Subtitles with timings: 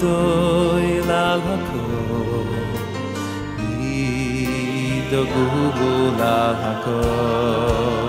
[0.00, 2.48] doyl al hakol,
[3.58, 7.99] mi do gugul al.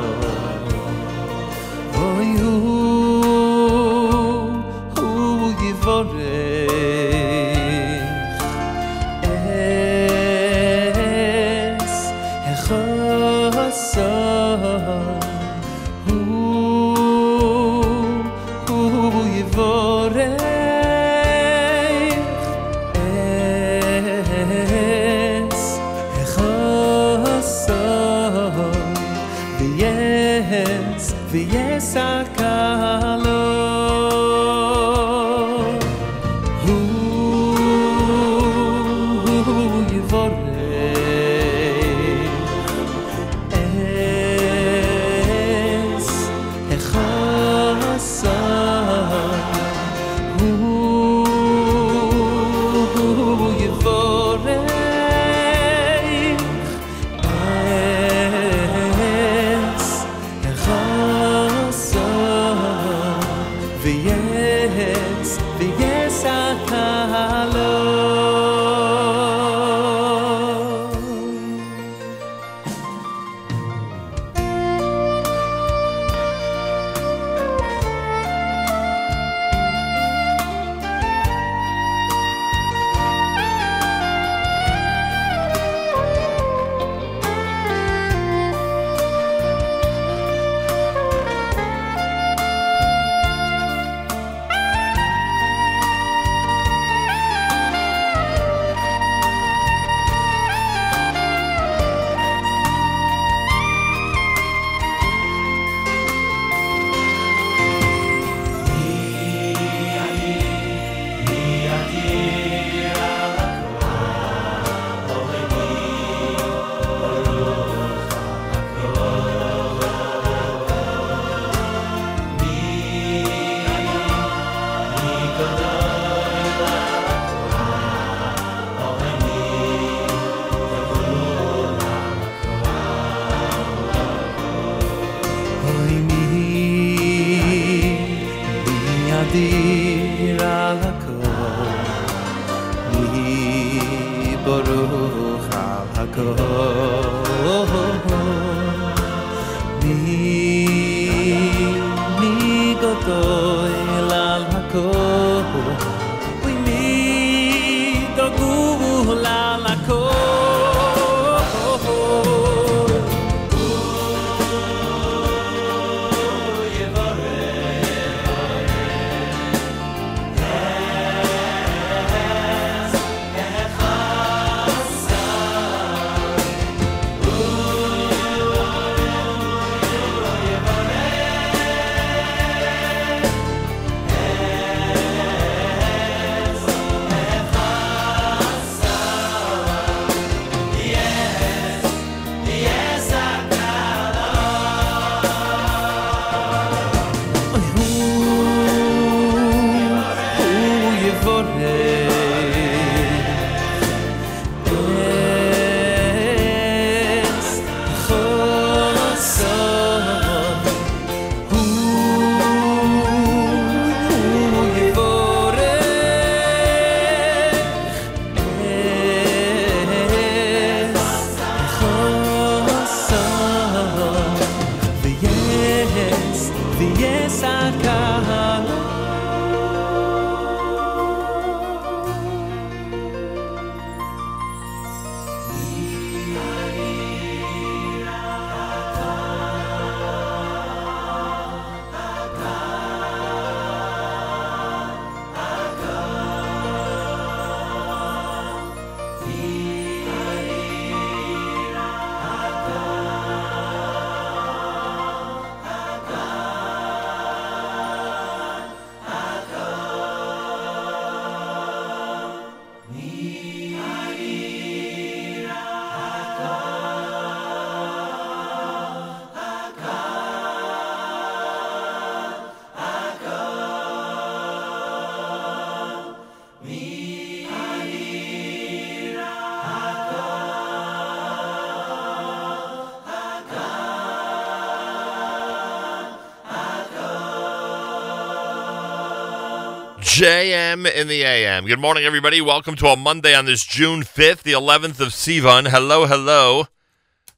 [290.41, 291.67] JM in the AM.
[291.67, 292.41] Good morning, everybody.
[292.41, 295.67] Welcome to a Monday on this June 5th, the 11th of Sivan.
[295.67, 296.65] Hello, hello.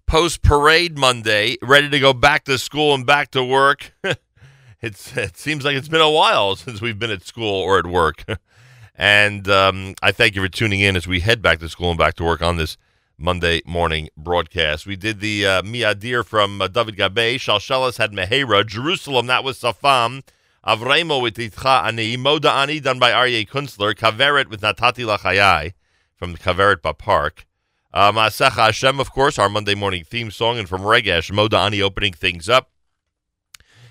[0.08, 3.93] Post parade Monday, ready to go back to school and back to work.
[4.82, 7.88] it's It seems like it's been a while since we've been at school or at
[7.88, 8.24] work.
[8.95, 11.99] and um, I thank you for tuning in as we head back to school and
[11.99, 12.78] back to work on this
[13.18, 14.88] Monday morning broadcast.
[14.88, 17.38] We did the uh, Miadir from uh, David Gabe.
[17.38, 18.66] Shalshelas had Mehera.
[18.66, 20.24] Jerusalem, that was Safam.
[20.66, 25.74] Avremo with Itcha Ani, Moda Ani done by Aryeh Kunstler, Kaveret with Natati Lachayai
[26.16, 27.45] from the Kaveret Park.
[27.93, 31.82] Uh, Maasecha Hashem, of course, our Monday morning theme song, and from Regesh, Moda Ani
[31.82, 32.72] opening things up.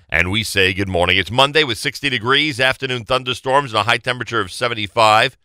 [0.09, 1.19] And we say good morning.
[1.19, 5.37] It's Monday with 60 degrees, afternoon thunderstorms, and a high temperature of 75.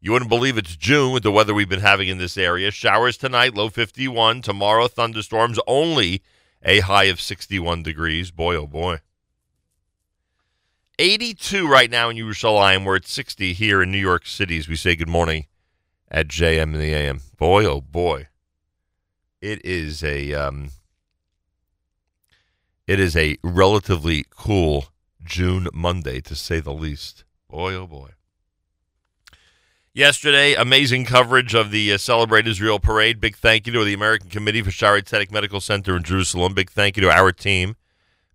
[0.00, 2.70] You wouldn't believe it's June with the weather we've been having in this area.
[2.70, 4.40] Showers tonight, low 51.
[4.42, 6.22] Tomorrow, thunderstorms, only
[6.62, 8.30] a high of 61 degrees.
[8.30, 9.00] Boy, oh boy.
[10.98, 12.84] 82 right now in Yerushalayim.
[12.84, 15.46] We're at 60 here in New York City as we say good morning
[16.10, 17.20] at JM in the AM.
[17.36, 18.28] Boy, oh boy.
[19.42, 20.70] It is a um,
[22.86, 24.86] it is a relatively cool
[25.22, 27.24] June Monday to say the least.
[27.50, 28.10] Boy, oh boy.
[29.92, 33.20] Yesterday, amazing coverage of the uh, Celebrate Israel parade.
[33.20, 36.54] Big thank you to the American Committee for Shaare Zedek Medical Center in Jerusalem.
[36.54, 37.76] Big thank you to our team,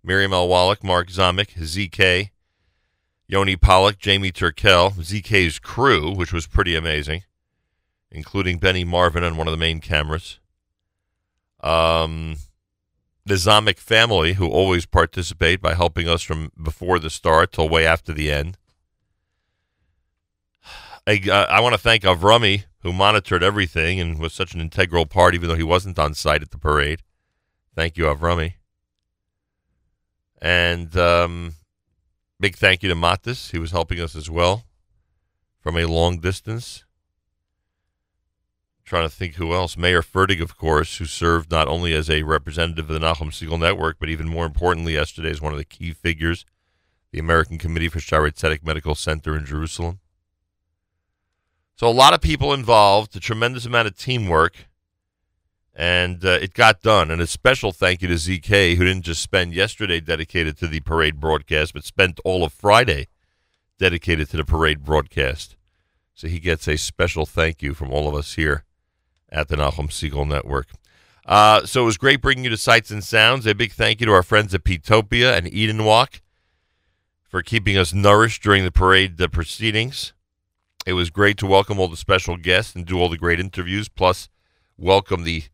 [0.04, 0.48] Miriam L.
[0.48, 2.30] Wallach, Mark Zamek, ZK,
[3.32, 7.22] Yoni Pollock, Jamie Turkel, ZK's crew, which was pretty amazing,
[8.10, 10.38] including Benny Marvin on one of the main cameras.
[11.62, 12.36] Um,
[13.24, 17.86] the Zamek family, who always participate by helping us from before the start till way
[17.86, 18.58] after the end.
[21.06, 25.06] I, uh, I want to thank Avrami, who monitored everything and was such an integral
[25.06, 27.00] part, even though he wasn't on site at the parade.
[27.74, 28.56] Thank you, Avrami.
[30.42, 31.54] And um,
[32.42, 33.52] Big thank you to Matis.
[33.52, 34.64] He was helping us as well
[35.60, 36.82] from a long distance.
[38.84, 39.76] Trying to think who else.
[39.76, 43.60] Meir Fertig, of course, who served not only as a representative of the Nachum Segal
[43.60, 46.44] Network, but even more importantly, yesterday as one of the key figures,
[47.12, 50.00] the American Committee for Shaare Zedek Medical Center in Jerusalem.
[51.76, 54.66] So a lot of people involved, a tremendous amount of teamwork
[55.74, 57.10] and uh, it got done.
[57.10, 60.80] And a special thank you to ZK, who didn't just spend yesterday dedicated to the
[60.80, 63.08] parade broadcast, but spent all of Friday
[63.78, 65.56] dedicated to the parade broadcast.
[66.14, 68.64] So he gets a special thank you from all of us here
[69.30, 70.68] at the Nachum Segal Network.
[71.24, 73.46] Uh, so it was great bringing you to Sights and Sounds.
[73.46, 76.20] A big thank you to our friends at Pitopia and Eden Wok
[77.28, 80.12] for keeping us nourished during the parade the proceedings.
[80.84, 83.88] It was great to welcome all the special guests and do all the great interviews,
[83.88, 84.28] plus
[84.76, 85.44] welcome the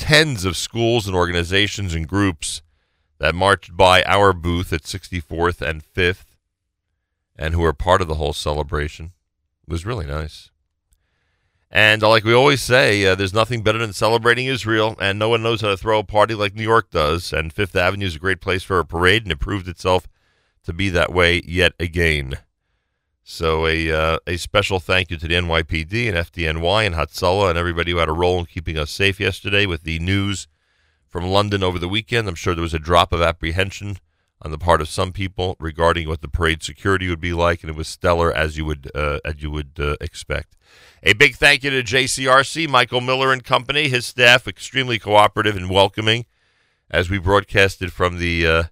[0.00, 2.62] tens of schools and organizations and groups
[3.18, 6.24] that marched by our booth at 64th and 5th
[7.36, 9.12] and who are part of the whole celebration.
[9.68, 10.50] It was really nice.
[11.70, 15.28] And uh, like we always say, uh, there's nothing better than celebrating Israel, and no
[15.28, 17.30] one knows how to throw a party like New York does.
[17.30, 20.08] And Fifth Avenue is a great place for a parade, and it proved itself
[20.64, 22.38] to be that way yet again.
[23.32, 27.56] So a uh, a special thank you to the NYPD and FDNY and Hatzalah and
[27.56, 30.48] everybody who had a role in keeping us safe yesterday with the news
[31.06, 32.26] from London over the weekend.
[32.26, 33.98] I'm sure there was a drop of apprehension
[34.42, 37.70] on the part of some people regarding what the parade security would be like, and
[37.70, 40.56] it was stellar as you would uh, as you would uh, expect.
[41.04, 45.70] A big thank you to JCRC, Michael Miller and company, his staff, extremely cooperative and
[45.70, 46.26] welcoming
[46.90, 48.62] as we broadcasted from the uh,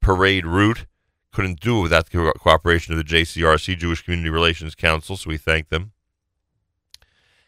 [0.00, 0.86] parade route
[1.34, 5.36] couldn't do it without the cooperation of the JCRC, Jewish Community Relations Council, so we
[5.36, 5.92] thank them.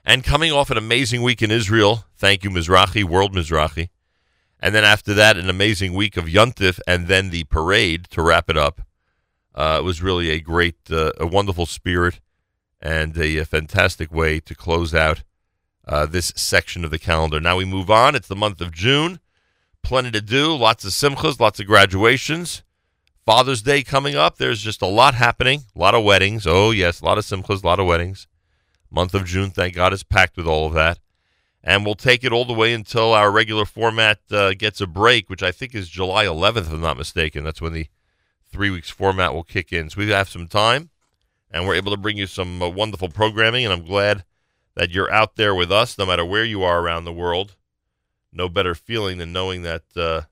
[0.04, 3.88] And coming off an amazing week in Israel, thank you, Mizrahi, World Mizrahi.
[4.60, 8.48] And then after that, an amazing week of Yuntif and then the parade to wrap
[8.50, 8.82] it up.
[9.54, 12.20] Uh, it was really a great, uh, a wonderful spirit
[12.80, 15.22] and a, a, fantastic way to close out
[15.88, 17.40] uh, this section of the calendar.
[17.40, 18.14] Now we move on.
[18.14, 19.18] It's the month of June.
[19.82, 20.54] Plenty to do.
[20.54, 22.62] Lots of simchas, lots of graduations.
[23.26, 24.38] Father's Day coming up.
[24.38, 26.46] There's just a lot happening, a lot of weddings.
[26.46, 28.28] Oh, yes, a lot of simchas, a lot of weddings.
[28.88, 31.00] Month of June, thank God, is packed with all of that.
[31.60, 35.28] And we'll take it all the way until our regular format uh, gets a break,
[35.28, 37.42] which I think is July 11th, if I'm not mistaken.
[37.42, 37.88] That's when the
[38.52, 39.90] three weeks format will kick in.
[39.90, 40.90] So we have some time,
[41.50, 43.64] and we're able to bring you some uh, wonderful programming.
[43.64, 44.22] And I'm glad
[44.76, 47.56] that you're out there with us, no matter where you are around the world.
[48.32, 50.22] No better feeling than knowing that uh,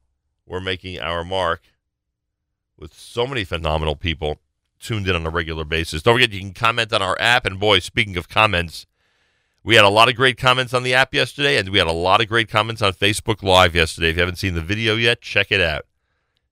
[0.46, 1.62] we're making our mark
[2.78, 4.40] with so many phenomenal people
[4.80, 6.02] tuned in on a regular basis.
[6.02, 7.46] Don't forget, you can comment on our app.
[7.46, 8.86] And boy, speaking of comments,
[9.62, 11.92] we had a lot of great comments on the app yesterday, and we had a
[11.92, 14.10] lot of great comments on Facebook Live yesterday.
[14.10, 15.86] If you haven't seen the video yet, check it out.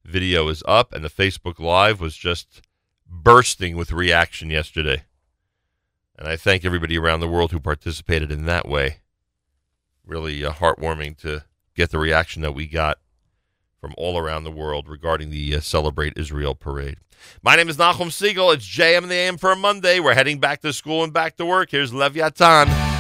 [0.04, 2.62] Video is up, and the Facebook Live was just
[3.06, 5.04] bursting with reaction yesterday.
[6.18, 9.00] And I thank everybody around the world who participated in that way.
[10.06, 11.44] Really uh, heartwarming to
[11.74, 12.98] get the reaction that we got
[13.82, 16.98] from all around the world regarding the uh, Celebrate Israel parade.
[17.42, 18.54] My name is Nachum Segal.
[18.54, 19.98] It's JM the AM for a Monday.
[19.98, 21.72] We're heading back to school and back to work.
[21.72, 22.91] Here's Leviathan.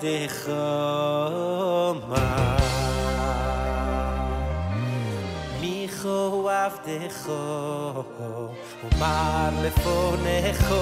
[0.00, 0.48] עבדך
[1.88, 2.56] אומר
[5.60, 7.30] מיכו עבדך
[8.92, 10.74] אומר לפונך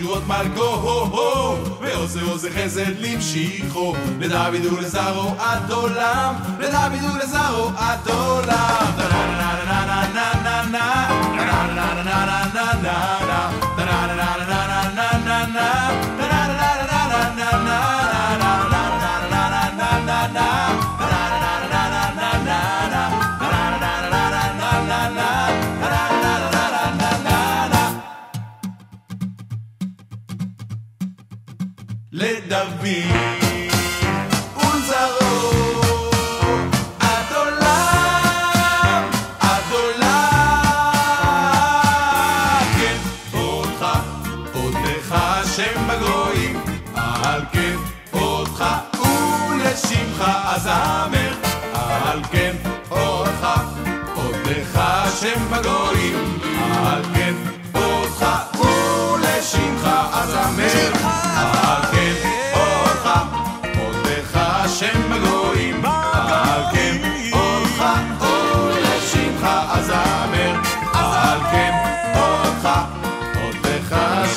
[0.00, 9.07] ישועות מלכו, ועושה עושה חסד למשיחו, לדוד ולזרעו עד עולם, לדוד ולזרעו עד עולם.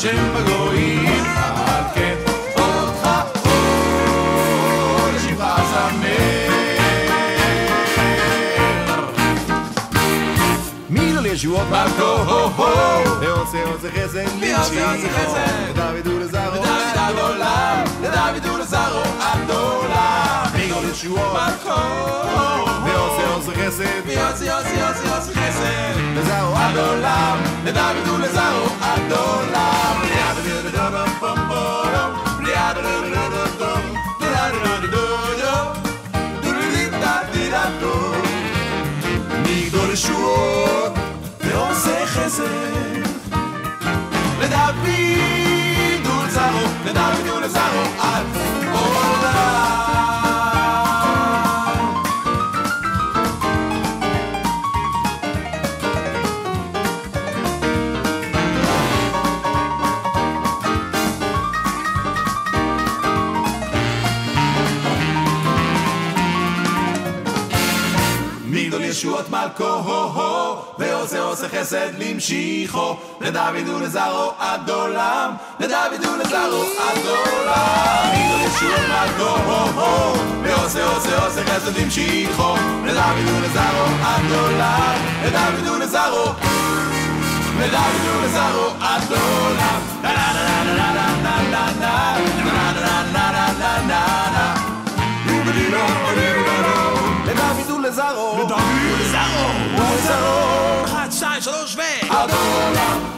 [0.01, 1.23] השם בגויים,
[1.67, 2.15] על כן
[2.55, 3.09] אותך
[3.43, 6.51] כל שבעה זמר.
[10.89, 11.67] מילה לא לישועות?
[11.67, 12.61] בקו,
[13.21, 14.79] ועושה עושה חסן ליצ'י,
[15.69, 16.63] ודוד הוא לזרעו
[16.95, 20.45] עד עולם, ודוד הוא לזרעו עד עולם.
[20.55, 21.33] מילה לא לישועות?
[21.33, 21.81] בקו,
[22.85, 28.70] ועושה עושה חסן, ועושה עושה עושה חסן, לזרעו עד עולם, ודוד הוא לזרעו
[39.96, 40.92] ישועות
[41.40, 42.42] ועושה חסד
[44.40, 44.86] לדוד
[46.04, 48.26] ולזרעו, לדוד ולזרעו עד
[48.72, 49.99] עולם.
[69.40, 78.10] ישועות מלכו, ועושה עושה חסד למשיחו, לדוד ולזרעו עד עולם, לדוד ולזרעו עד עולם.
[78.12, 80.12] מגדול ישועות מלכו,
[80.42, 82.54] ועושה עושה עושה חסד למשיחו,
[82.84, 86.32] לדוד ולזרעו עד עולם, לדוד ולזרעו,
[87.60, 89.80] לדוד ולזרעו עד עולם.
[90.04, 90.26] לדוד
[91.64, 93.16] ולזרעו, לדוד ולזרעו,
[95.46, 96.29] ולזרעו, אחת,
[101.16, 101.80] שתיים, שלוש, ו...
[102.10, 103.12] עד עולם.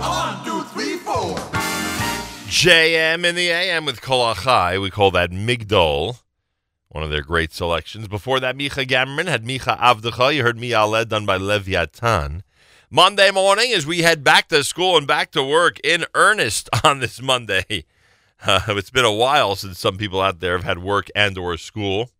[0.00, 1.36] One, two, three, four.
[2.48, 4.80] JM in the AM with Kol Achai.
[4.80, 6.18] We call that Migdol,
[6.93, 8.07] one of their great selections.
[8.07, 10.33] Before that, Micha Gamerman had Micha Avdecha.
[10.33, 12.43] You heard Mi Aleh done by Leviathan.
[12.91, 16.99] Monday morning, as we head back to school and back to work in earnest on
[16.99, 17.85] this Monday.
[18.45, 21.57] Uh, it's been a while since some people out there have had work and or
[21.57, 22.11] school.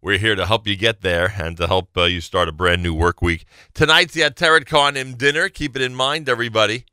[0.00, 2.82] We're here to help you get there and to help uh, you start a brand
[2.82, 3.44] new work week.
[3.74, 5.50] Tonight's the Ateret Kohanim dinner.
[5.50, 6.86] Keep it in mind, everybody.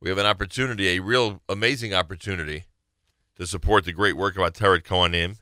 [0.00, 2.64] We have an opportunity, a real amazing opportunity,
[3.36, 5.36] to support the great work of Ateret Kohanim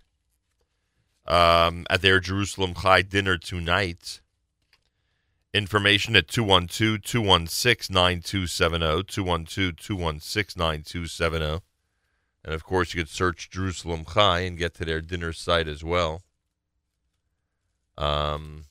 [1.26, 4.20] um, at their Jerusalem Chai dinner tonight.
[5.54, 9.02] Information at 212 216 9270.
[9.04, 11.62] 212 216 9270.
[12.44, 15.82] And of course, you could search Jerusalem Chai and get to their dinner site as
[15.82, 16.22] well.
[17.98, 18.66] Um,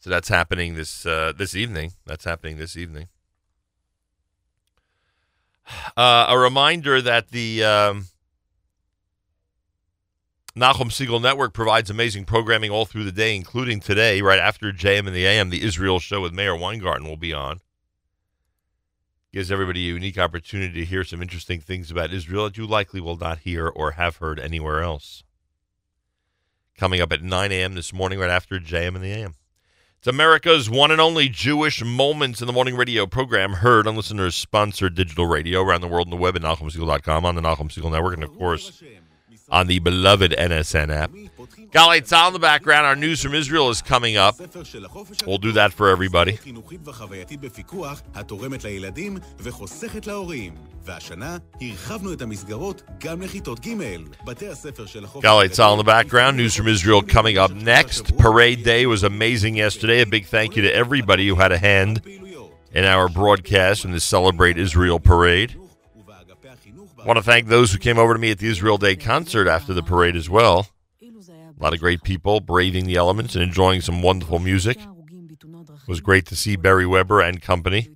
[0.00, 1.92] So that's happening this uh, this evening.
[2.06, 3.08] That's happening this evening.
[5.98, 8.06] Uh, a reminder that the um,
[10.56, 15.06] Nachum Segal Network provides amazing programming all through the day, including today, right after JM
[15.06, 17.60] and the AM, the Israel show with Meir Weingarten will be on.
[19.32, 23.00] Gives everybody a unique opportunity to hear some interesting things about Israel that you likely
[23.00, 25.22] will not hear or have heard anywhere else.
[26.76, 27.74] Coming up at 9 a.m.
[27.74, 29.34] this morning, right after JM and the AM.
[29.98, 34.34] It's America's one and only Jewish Moments in the Morning radio program, heard on listeners
[34.34, 37.90] sponsored digital radio around the world on the web at NachumSegal.com, on the Nachum Segal
[37.90, 38.82] Network, and of course
[39.49, 41.11] on the beloved NSN app.
[41.71, 42.85] Galei Tzal in the background.
[42.85, 44.35] Our news from Israel is coming up.
[45.25, 46.37] We'll do that for everybody.
[46.37, 50.53] חינוכית וחווייתית בפיקוח, התורמת לילדים וחוסכת להורים.
[50.85, 53.73] והשנה הרחבנו את המסגרות גם לכיתות ג'.
[54.25, 55.25] בתי הספר של החופש...
[55.25, 56.37] Galei Tzal in the background.
[56.37, 58.17] News from Israel coming up next.
[58.17, 60.01] Parade Day was amazing yesterday.
[60.01, 62.01] A big thank you to everybody who had a hand
[62.73, 65.55] in our broadcast in the Celebrate Israel parade.
[67.08, 69.72] Want to thank those who came over to me at the Israel Day concert after
[69.72, 70.68] the parade as well.
[71.02, 74.76] A lot of great people braving the elements and enjoying some wonderful music.
[74.78, 77.88] It was great to see Barry Weber and company,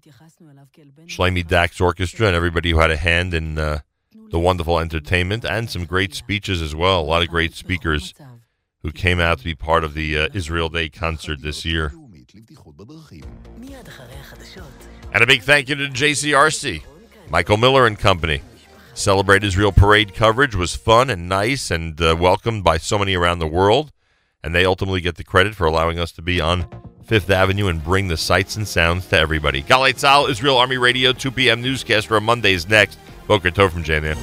[1.05, 3.81] Shloime Dachs Orchestra, and everybody who had a hand in uh,
[4.31, 7.03] the wonderful entertainment and some great speeches as well.
[7.03, 8.15] A lot of great speakers
[8.81, 11.93] who came out to be part of the uh, Israel Day concert this year.
[15.13, 16.83] And a big thank you to JCRC,
[17.29, 18.41] Michael Miller and company.
[18.94, 23.40] Celebrate Israel Parade coverage was fun and nice and uh, welcomed by so many around
[23.40, 23.92] the world.
[24.44, 26.68] And they ultimately get the credit for allowing us to be on
[27.04, 29.62] Fifth Avenue and bring the sights and sounds to everybody.
[29.64, 31.62] Galei Tzal, Israel Army Radio, 2 p.m.
[31.62, 33.00] newscast for Mondays next.
[33.28, 34.18] Boker Tov from JNN.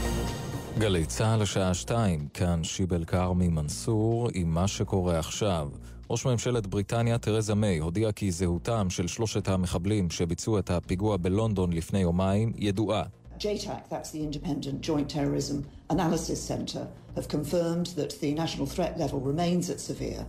[0.79, 5.69] גלי צה"ל השעה שתיים, כאן שיבל כרמי מנסור עם מה שקורה עכשיו.
[6.11, 11.73] ראש ממשלת בריטניה תרזה מיי הודיעה כי זהותם של שלושת המחבלים שביצעו את הפיגוע בלונדון
[11.73, 13.03] לפני יומיים ידועה.
[13.40, 16.86] JTAC, that's the Independent Joint Terrorism Analysis Centre,
[17.16, 20.26] have confirmed that the national threat level remains at severe.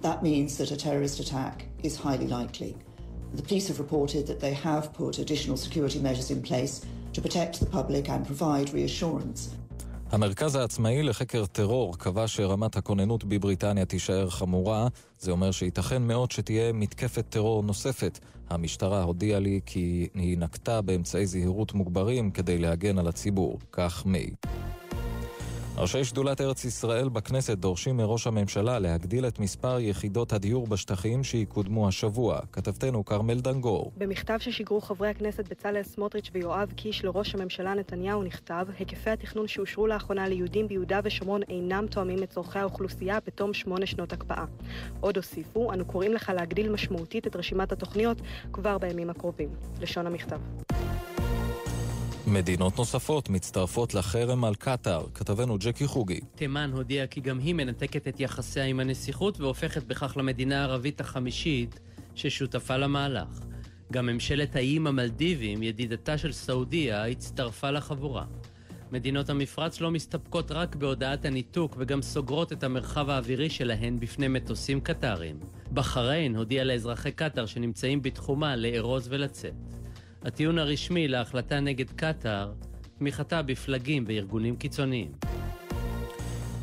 [0.00, 2.74] That means that a terrorist attack is highly likely.
[3.34, 6.80] The police have reported that they have put additional security measures in place
[7.12, 9.55] to protect the public and provide reassurance.
[10.10, 14.88] המרכז העצמאי לחקר טרור קבע שרמת הכוננות בבריטניה תישאר חמורה.
[15.18, 18.18] זה אומר שייתכן מאוד שתהיה מתקפת טרור נוספת.
[18.50, 23.58] המשטרה הודיעה לי כי היא נקטה באמצעי זהירות מוגברים כדי להגן על הציבור.
[23.72, 24.30] כך מיי.
[25.78, 31.88] ראשי שדולת ארץ ישראל בכנסת דורשים מראש הממשלה להגדיל את מספר יחידות הדיור בשטחים שיקודמו
[31.88, 32.40] השבוע.
[32.52, 33.92] כתבתנו כרמל דנגור.
[33.96, 39.86] במכתב ששיגרו חברי הכנסת בצלאל סמוטריץ' ויואב קיש לראש הממשלה נתניהו נכתב היקפי התכנון שאושרו
[39.86, 44.44] לאחרונה ליהודים ביהודה ושומרון אינם תואמים את צורכי האוכלוסייה בתום שמונה שנות הקפאה.
[45.00, 48.20] עוד הוסיפו, אנו קוראים לך להגדיל משמעותית את רשימת התוכניות
[48.52, 49.48] כבר בימים הקרובים.
[49.80, 50.38] לשון המכתב.
[52.26, 55.06] מדינות נוספות מצטרפות לחרם על קטאר.
[55.14, 56.20] כתבנו ג'קי חוגי.
[56.34, 61.80] תימן הודיעה כי גם היא מנתקת את יחסיה עם הנסיכות והופכת בכך למדינה הערבית החמישית
[62.14, 63.28] ששותפה למהלך.
[63.92, 68.24] גם ממשלת האיים המלדיבים, ידידתה של סעודיה, הצטרפה לחבורה.
[68.92, 74.80] מדינות המפרץ לא מסתפקות רק בהודעת הניתוק וגם סוגרות את המרחב האווירי שלהן בפני מטוסים
[74.80, 75.40] קטריים.
[75.72, 79.54] בחריין הודיעה לאזרחי קטאר שנמצאים בתחומה לארוז ולצאת.
[80.26, 82.52] הטיעון הרשמי להחלטה נגד קטאר,
[82.98, 85.12] תמיכתה בפלגים וארגונים קיצוניים.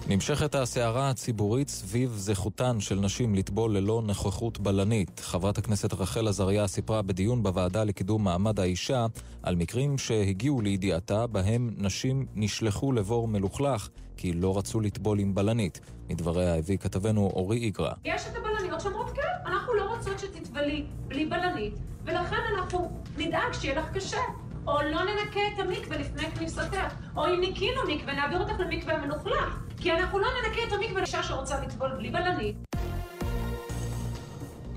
[0.07, 5.19] נמשכת הסערה הציבורית סביב זכותן של נשים לטבול ללא נוכחות בלנית.
[5.19, 9.05] חברת הכנסת רחל עזריה סיפרה בדיון בוועדה לקידום מעמד האישה
[9.43, 15.79] על מקרים שהגיעו לידיעתה בהם נשים נשלחו לבור מלוכלך כי לא רצו לטבול עם בלנית.
[16.09, 17.91] מדבריה הביא כתבנו אורי איגרא.
[18.05, 21.73] יש את הבלניות שאומרות כן, אנחנו לא רוצות שתטבלי בלי בלנית,
[22.05, 24.21] ולכן אנחנו נדאג שיהיה לך קשה.
[24.67, 29.59] או לא ננקה את המקווה לפני כניסתך, או אם ניקינו מקווה, נעביר אותך למקווה המלוכלך.
[29.77, 32.55] כי אנחנו לא ננקה את המקווה לאישה שרוצה לטבול בלי בלנית.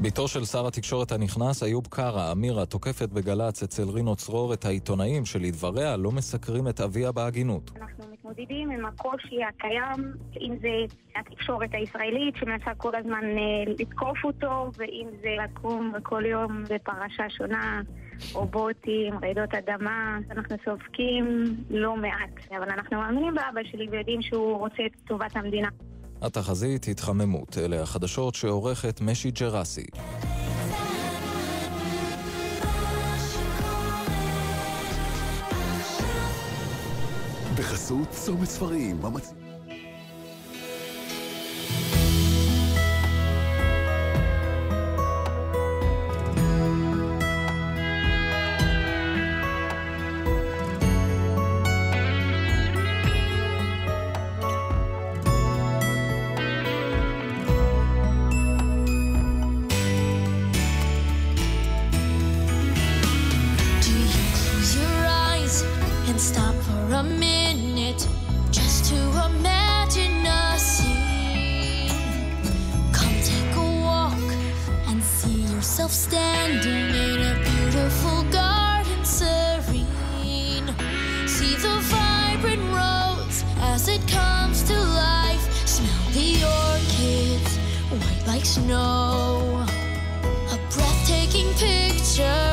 [0.01, 5.25] בתו של שר התקשורת הנכנס, איוב קרא, אמירה, תוקפת בגל"צ אצל רינו צרור את העיתונאים
[5.25, 7.71] שלדבריה לא מסקרים את אביה בהגינות.
[7.77, 14.71] אנחנו מתמודדים עם הקושי הקיים, אם זה התקשורת הישראלית שמנסה כל הזמן אה, לתקוף אותו,
[14.77, 17.81] ואם זה לקום כל יום בפרשה שונה,
[18.35, 22.31] או בוטים, רעידות אדמה, אנחנו סופגים לא מעט.
[22.51, 25.69] אבל אנחנו מאמינים באבא שלי ויודעים שהוא רוצה את טובת המדינה.
[26.23, 29.87] התחזית התחממות, אלה החדשות שעורכת משי ג'רסי.
[37.57, 39.33] בחסות צומת ספרים, המצ...
[75.87, 80.67] yourself standing in a beautiful garden serene.
[81.27, 85.45] See the vibrant rose as it comes to life.
[85.67, 87.57] Smell the orchids,
[87.91, 89.65] white like snow.
[90.51, 92.46] A breathtaking picture,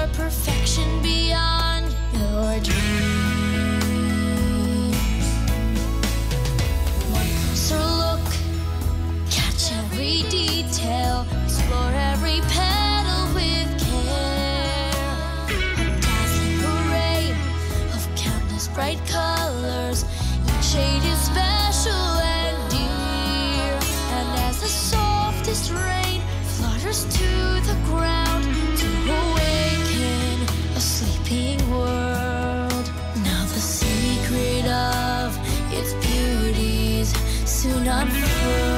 [18.74, 20.04] bright colors.
[20.48, 23.74] Each shade is special and dear.
[24.18, 27.30] And as the softest rain flutters to
[27.70, 28.44] the ground
[28.78, 28.88] to
[29.22, 30.42] awaken
[30.76, 32.92] a sleeping world.
[33.24, 35.38] Now the secret of
[35.72, 37.14] its beauties
[37.46, 38.73] soon unfurls.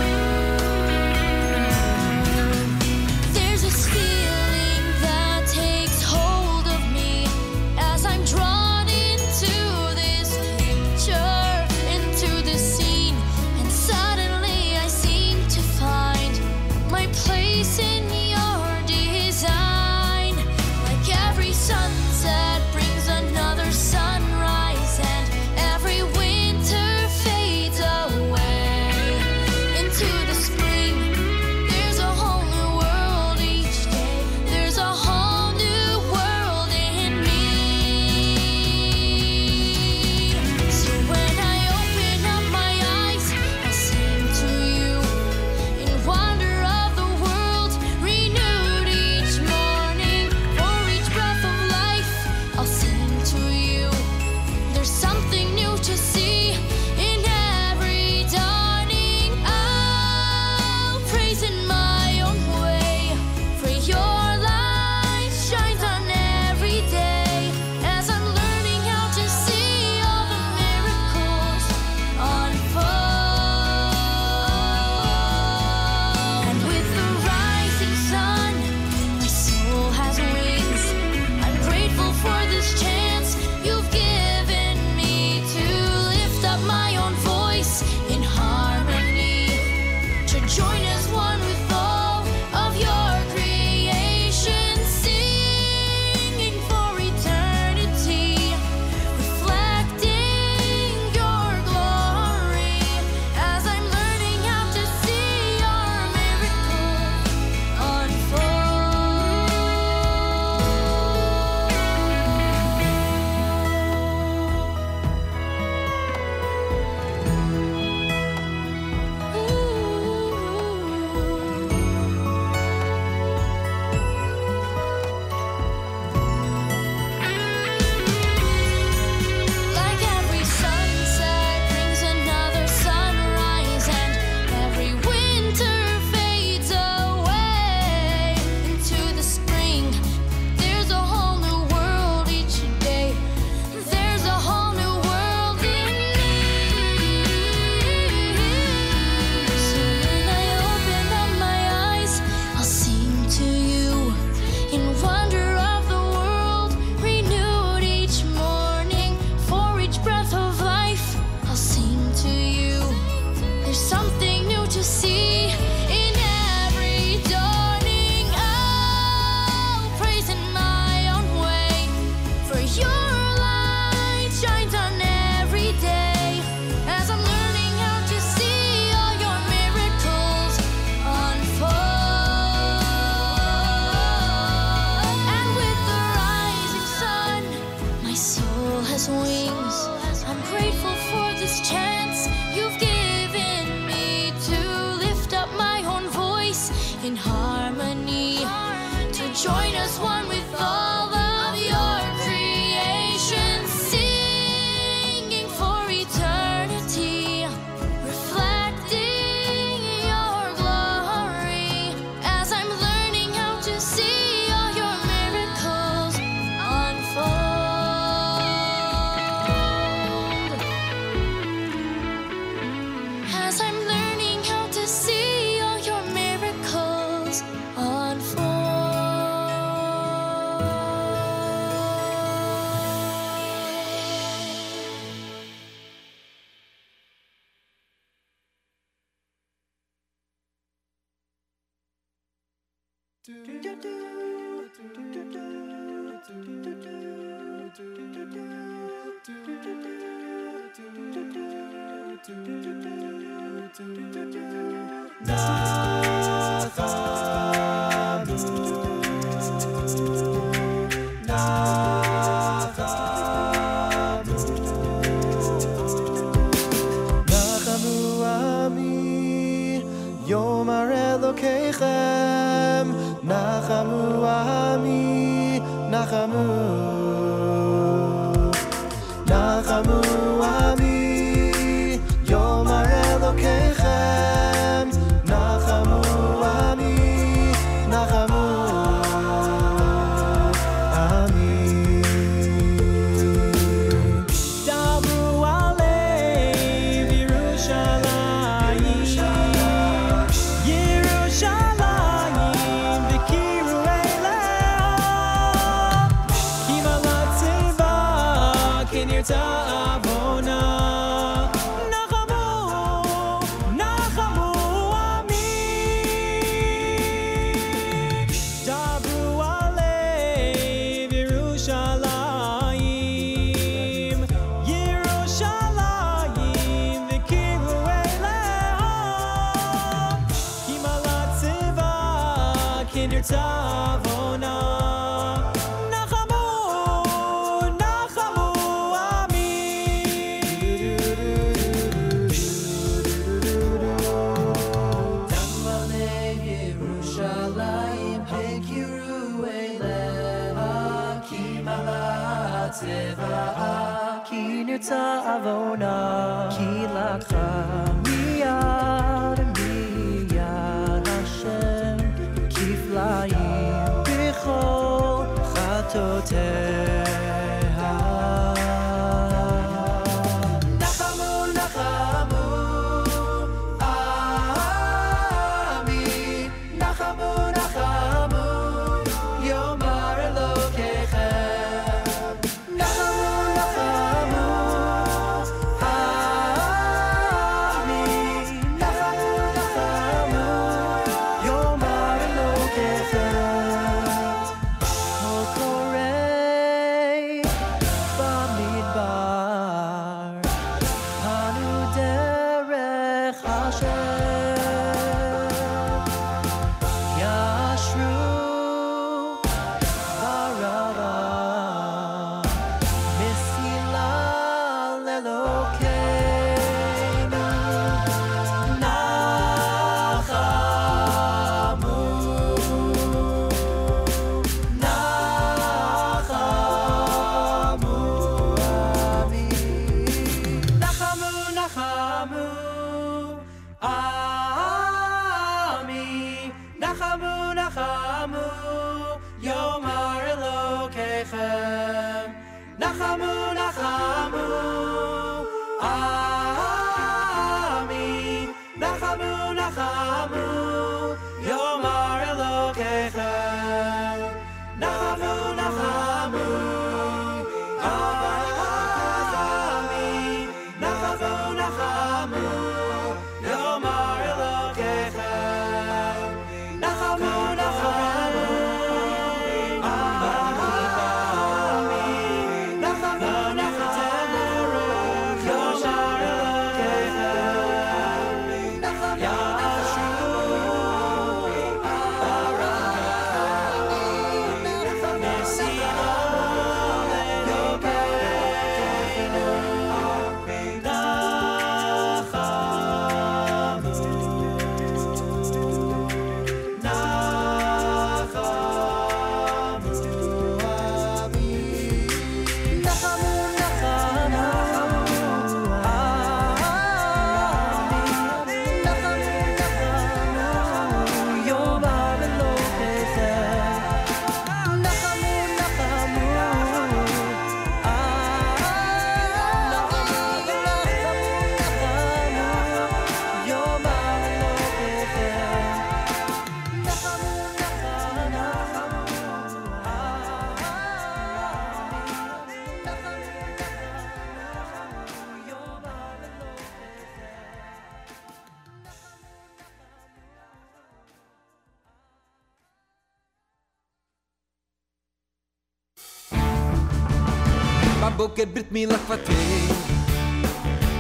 [548.75, 549.69] me look for thee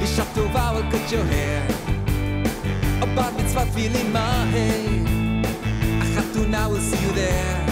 [0.01, 1.61] Ich hab du wow, gut joher
[3.01, 4.19] Aber mit zwar viel in my
[4.53, 5.03] hey
[6.01, 7.65] I have to now see you there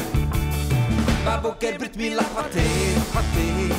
[1.24, 3.72] Babo get brit me look for thee, for thee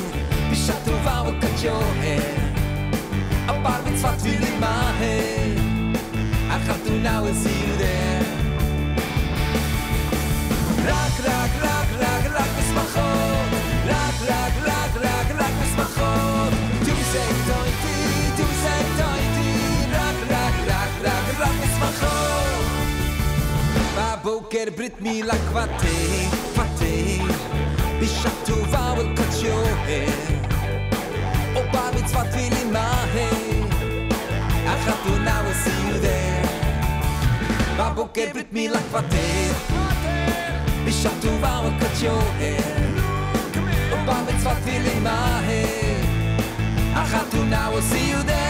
[0.51, 2.19] Ich hab du wow, gut joher
[3.45, 5.55] Aber mit zwar viel in my hey
[6.49, 8.44] I have to now see you there
[24.55, 25.95] Poker brytmi la kwaty,
[26.53, 26.93] kwaty
[27.99, 30.05] Byś aktował kocioły
[31.55, 33.27] Obawy twatwili mahy
[34.67, 36.17] A hatunały siude
[37.77, 39.25] Ba poker brytmi la kwaty
[40.85, 42.55] Byś aktował kocioły
[43.93, 45.63] Obawy twatwili mahy
[46.95, 48.41] A hatunały siude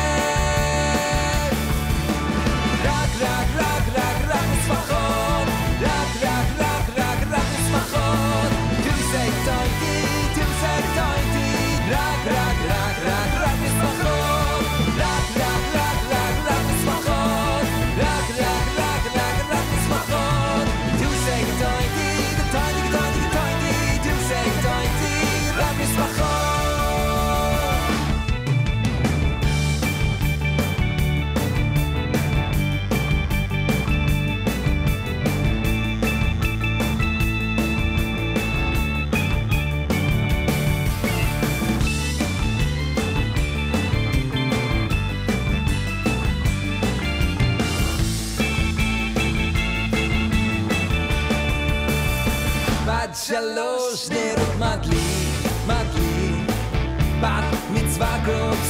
[2.83, 3.74] Rak, rak, rak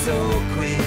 [0.05, 0.84] so quick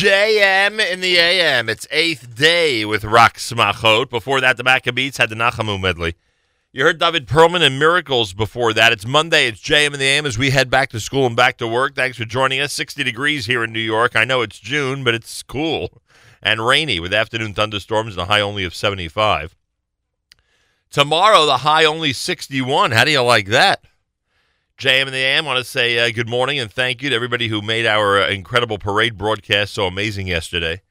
[0.00, 1.68] JM in the AM.
[1.68, 4.08] It's eighth day with Rock Smachot.
[4.08, 6.14] Before that, the Maccabeats had the Nachamu medley.
[6.72, 8.92] You heard David Perlman and Miracles before that.
[8.92, 9.46] It's Monday.
[9.46, 11.94] It's JM in the AM as we head back to school and back to work.
[11.94, 12.72] Thanks for joining us.
[12.72, 14.16] 60 degrees here in New York.
[14.16, 16.00] I know it's June, but it's cool
[16.42, 19.54] and rainy with afternoon thunderstorms and a high only of 75.
[20.90, 22.92] Tomorrow, the high only 61.
[22.92, 23.84] How do you like that?
[24.80, 27.48] JM and the AM, want to say uh, good morning and thank you to everybody
[27.48, 30.72] who made our uh, incredible parade broadcast so amazing yesterday.
[30.72, 30.82] It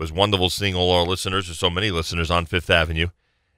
[0.00, 3.08] was wonderful seeing all our listeners, or so many listeners on Fifth Avenue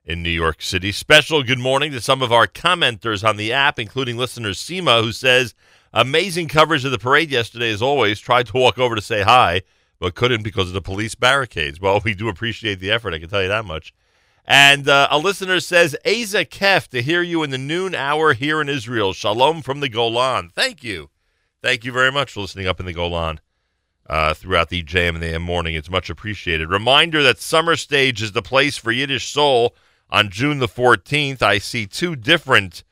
[0.02, 0.90] in New York City.
[0.90, 5.12] Special good morning to some of our commenters on the app, including listener Seema, who
[5.12, 5.55] says,
[5.93, 8.19] Amazing coverage of the parade yesterday, as always.
[8.20, 9.61] Tried to walk over to say hi,
[9.98, 11.78] but couldn't because of the police barricades.
[11.78, 13.93] Well, we do appreciate the effort, I can tell you that much.
[14.44, 18.60] And uh, a listener says, Asa Kef, to hear you in the noon hour here
[18.60, 19.14] in Israel.
[19.14, 20.50] Shalom from the Golan.
[20.54, 21.08] Thank you.
[21.62, 23.40] Thank you very much for listening up in the Golan
[24.06, 25.74] uh, throughout the JM and the AM morning.
[25.74, 26.68] It's much appreciated.
[26.68, 29.74] Reminder that Summer Stage is the place for Yiddish Soul
[30.10, 31.40] on June the 14th.
[31.40, 32.84] I see two different,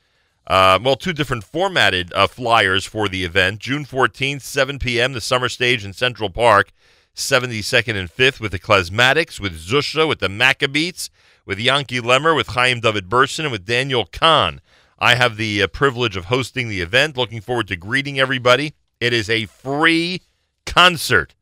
[0.47, 3.59] uh, well, two different formatted uh, flyers for the event.
[3.59, 6.73] June 14th, 7 p.m., the Summer Stage in Central Park,
[7.15, 11.11] 72nd and 5th with the Klezmatics, with Zusha, with the Maccabeats,
[11.45, 14.61] with Yanky Lemmer, with Chaim David Berson, and with Daniel Kahn.
[14.99, 17.17] I have the uh, privilege of hosting the event.
[17.17, 18.75] Looking forward to greeting everybody.
[19.01, 20.23] It is a free
[20.65, 21.35] concert.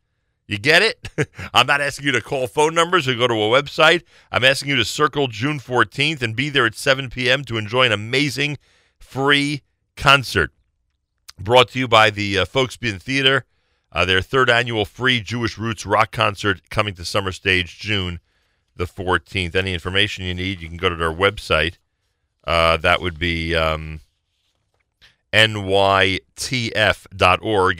[0.47, 1.09] You get it?
[1.55, 4.03] I'm not asking you to call phone numbers or go to a website.
[4.33, 7.45] I'm asking you to circle June 14th and be there at 7 p.m.
[7.45, 8.59] to enjoy an amazing
[8.99, 9.63] free
[9.97, 10.53] concert.
[11.39, 13.45] Brought to you by the uh, Theater,
[13.93, 18.21] uh, their third annual free Jewish Roots rock concert coming to Summer Stage June
[18.81, 19.55] the 14th.
[19.55, 21.75] Any information you need, you can go to their website.
[22.45, 24.01] Uh, that would be um,
[25.33, 26.43] nytf.org,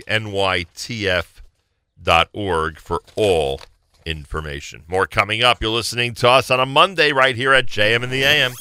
[0.07, 1.29] nytf.org
[2.79, 3.61] for all
[4.07, 4.85] information.
[4.87, 5.61] More coming up.
[5.61, 8.53] You're listening to us on a Monday right here at JM in the AM.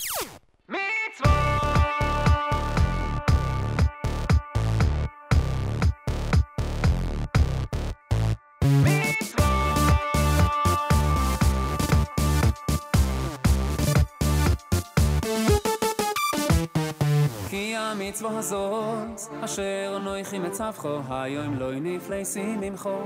[18.09, 22.97] המצווה הזאת, אשר נויכי מצווכו, היום לא נפלסי ממכו,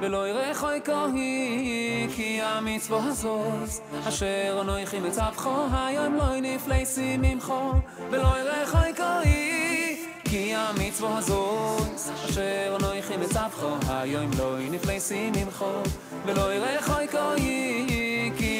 [0.00, 2.06] ולא ירחו כהי.
[2.16, 3.70] כי המצווה הזאת,
[4.08, 7.72] אשר נויכי מצווכו, היום לא נפלסי ממכו,
[8.10, 9.96] ולא ירחו כהי.
[10.24, 15.72] כי המצווה הזאת, אשר נויכי מצווכו, היום לא נפלסי ממכו,
[16.26, 18.15] ולא ירחו כהי.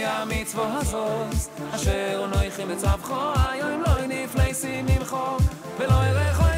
[0.07, 5.37] המצוו הזוז, אשר נויכים בצווחו, היום לא הניף ליסים ממחו,
[5.79, 6.56] ולא ירחו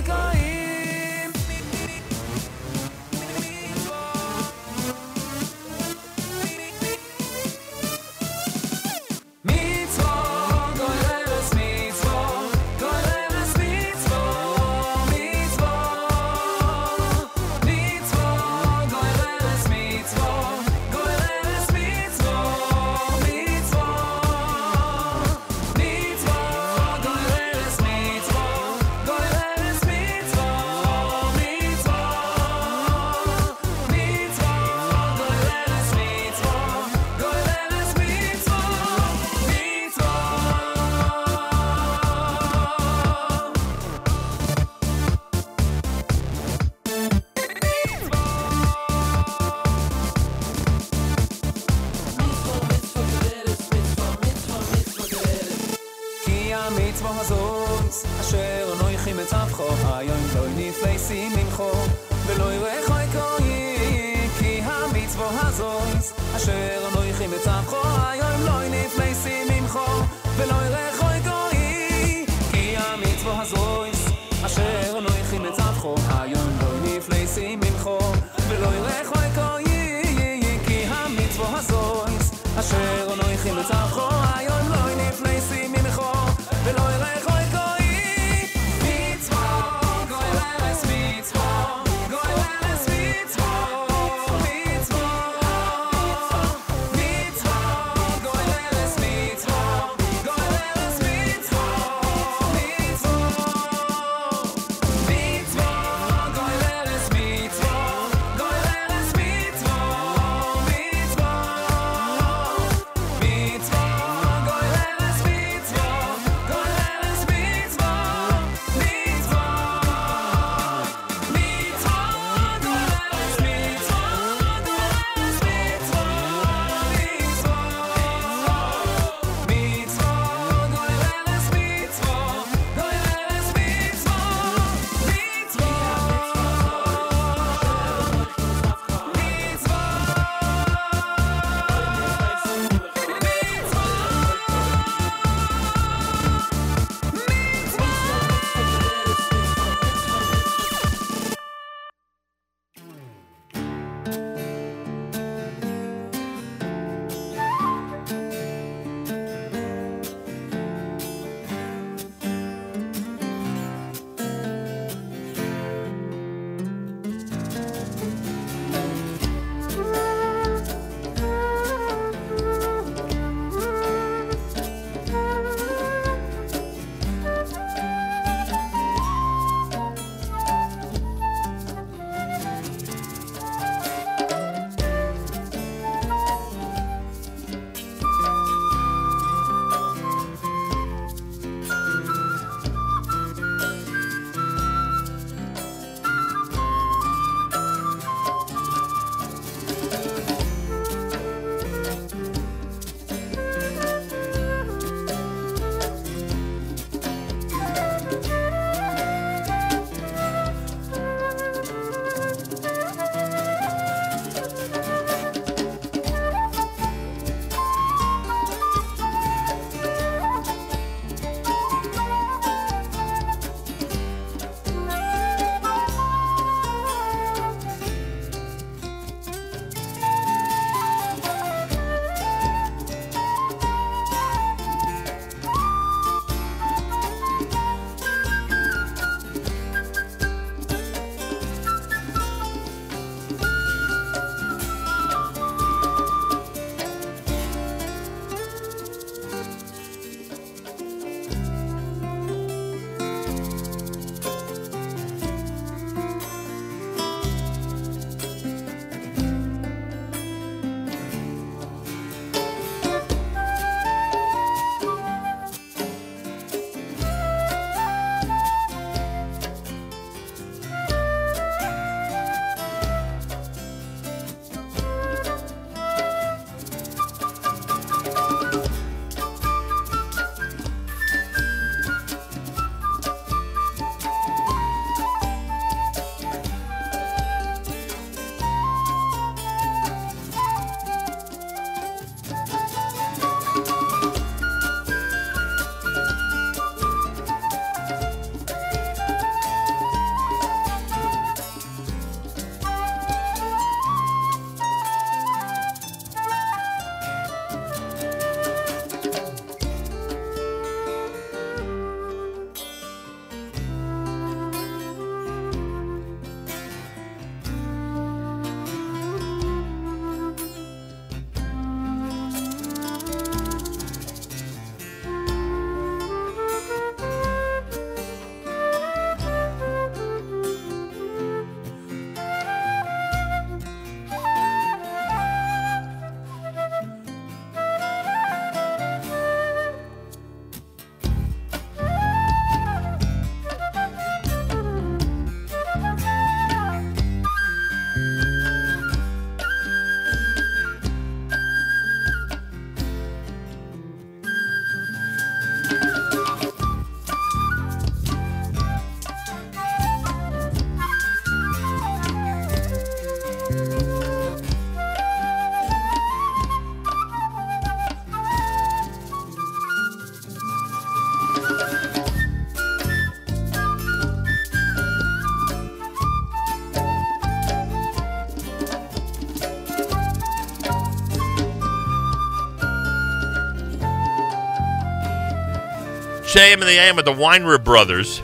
[386.48, 388.22] JM and the AM with the Weinrib Brothers.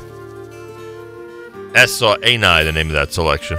[1.74, 3.58] Essa Anai, the name of that selection.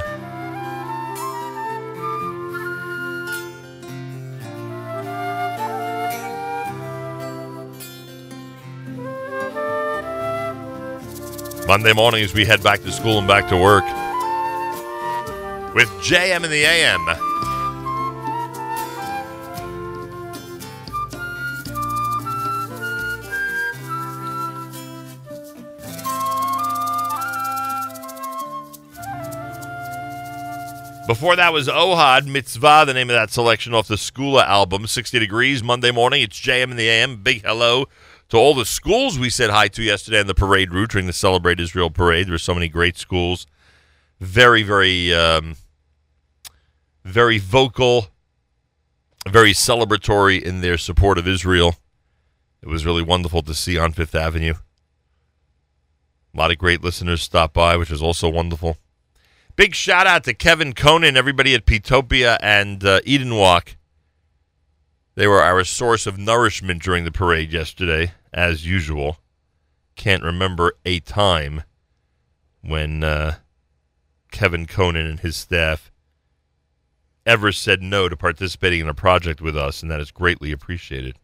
[11.68, 13.84] Monday mornings, we head back to school and back to work
[15.76, 17.35] with JM and the AM.
[31.08, 35.20] Before that was Ohad Mitzvah, the name of that selection off the Skula album, 60
[35.20, 36.24] Degrees, Monday morning.
[36.24, 37.18] It's JM in the AM.
[37.22, 37.86] Big hello
[38.30, 41.14] to all the schools we said hi to yesterday on the parade route during the
[41.14, 42.26] Celebrate Israel parade.
[42.26, 43.46] There were so many great schools.
[44.20, 45.58] Very, very, um,
[47.04, 48.08] very vocal,
[49.30, 51.76] very celebratory in their support of Israel.
[52.64, 54.56] It was really wonderful to see on Fifth Avenue.
[56.34, 58.78] A lot of great listeners stopped by, which was also wonderful.
[59.56, 63.78] Big shout out to Kevin Conan, everybody at Pitopia and uh, Eden Wok.
[65.16, 69.18] They were our source of nourishment during the parade yesterday, as usual.
[69.96, 71.64] Can't remember a time
[72.62, 73.36] when uh,
[74.30, 75.90] Kevin Conan and his staff
[77.26, 81.18] ever said no to participating in a project with us, and that is greatly appreciated.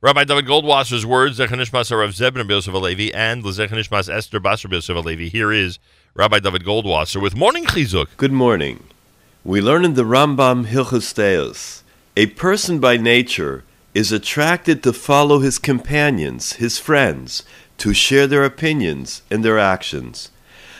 [0.00, 5.30] Rabbi David Goldwasser's words, Zechanishmas Rav Zebner Yosef Alevi, and Zechanishmas Esther Basar Yosef Alevi.
[5.30, 5.78] Here is
[6.16, 8.06] Rabbi David Goldwasser with Morning Chizuk.
[8.18, 8.84] Good morning.
[9.42, 11.82] We learn in the Rambam Hilchos Deos,
[12.16, 13.64] a person by nature
[13.94, 17.42] is attracted to follow his companions, his friends,
[17.78, 20.30] to share their opinions and their actions.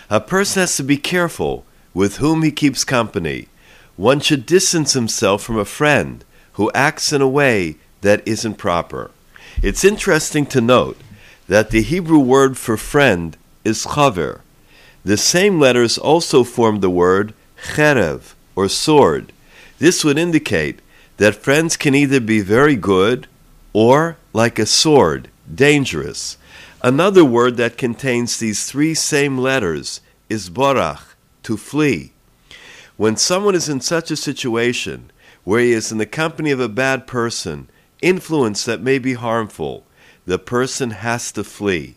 [0.08, 3.48] A person has to be careful with whom he keeps company.
[3.96, 9.10] One should distance himself from a friend who acts in a way that isn't proper.
[9.60, 10.96] It's interesting to note
[11.48, 14.42] that the Hebrew word for friend is chaver.
[15.04, 17.34] The same letters also form the word
[17.74, 19.32] cherev, or sword.
[19.78, 20.80] This would indicate
[21.18, 23.26] that friends can either be very good
[23.72, 26.38] or, like a sword, dangerous.
[26.82, 32.12] Another word that contains these three same letters is borach, to flee.
[32.96, 35.10] When someone is in such a situation
[35.44, 37.68] where he is in the company of a bad person,
[38.00, 39.84] influence that may be harmful,
[40.24, 41.96] the person has to flee.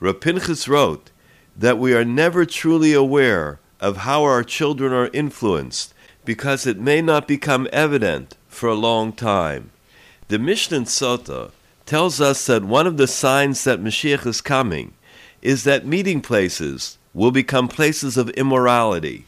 [0.00, 1.10] Rapinchas wrote
[1.58, 5.92] that we are never truly aware of how our children are influenced
[6.24, 9.70] because it may not become evident for a long time.
[10.28, 11.50] The Mishnah Sota
[11.84, 14.94] tells us that one of the signs that Mashiach is coming
[15.42, 19.24] is that meeting places will become places of immorality.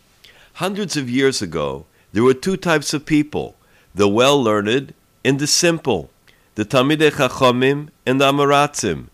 [0.55, 3.57] Hundreds of years ago, there were two types of people
[3.95, 4.95] the well learned
[5.25, 6.11] and the simple,
[6.55, 9.07] the Talmidei Chachomim and the Amaratzim.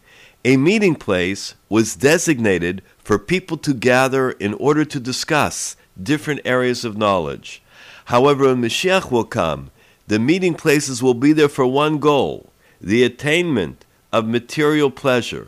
[0.44, 6.85] A meeting place was designated for people to gather in order to discuss different areas
[6.85, 7.62] of knowledge.
[8.07, 9.70] However, when Mashiach will come,
[10.09, 12.51] the meeting places will be there for one goal
[12.81, 15.47] the attainment of material pleasure.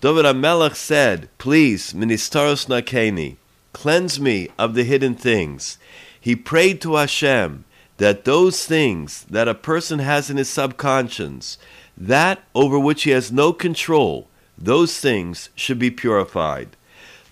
[0.00, 3.36] David HaMelech said, Please, Ministaros Nakeni,
[3.74, 5.76] cleanse me of the hidden things.
[6.18, 7.66] He prayed to Hashem
[7.98, 11.58] that those things that a person has in his subconscious,
[11.98, 16.76] that over which he has no control, those things should be purified.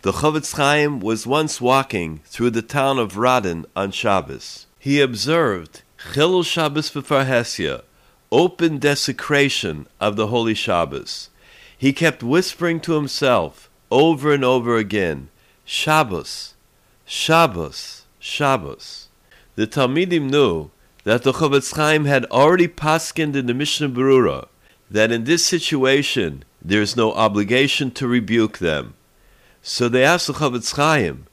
[0.06, 4.66] The Chofetz Chaim was once walking through the town of Radin on Shabbos.
[4.78, 7.82] He observed Chilul Shabbos B'Farhesia,
[8.30, 11.30] open desecration of the Holy Shabbos.
[11.76, 15.28] He kept whispering to himself over and over again,
[15.64, 16.54] Shabbos,
[17.04, 19.08] Shabbos, Shabbos.
[19.56, 20.70] The Talmidim knew
[21.02, 24.46] that the Chofetz Chaim had already paskined in the Mishnah Berurah
[24.88, 28.94] that in this situation there is no obligation to rebuke them.
[29.68, 31.26] So they asked the Chofetz Chaim,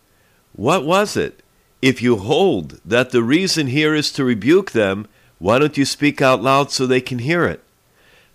[0.54, 1.44] what was it?
[1.84, 5.08] If you hold that the reason here is to rebuke them,
[5.38, 7.64] why don't you speak out loud so they can hear it?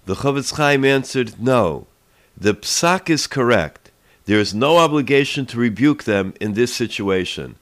[0.07, 1.89] The Chofetz Chaim answered, No.
[2.37, 3.91] The psak is correct.
[4.27, 7.57] There is no obligation to rebuke them in this situation.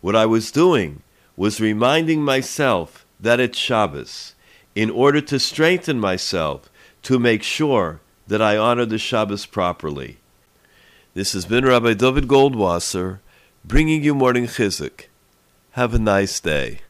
[0.00, 1.02] What I was doing
[1.36, 4.34] was reminding myself that it's Shabbos,
[4.74, 6.70] in order to strengthen myself
[7.02, 10.16] to make sure that I honor the Shabbos properly.
[11.14, 13.18] This has been Rabbi David Goldwasser
[13.62, 15.08] bringing you morning chizuk.
[15.72, 16.80] Have a nice day.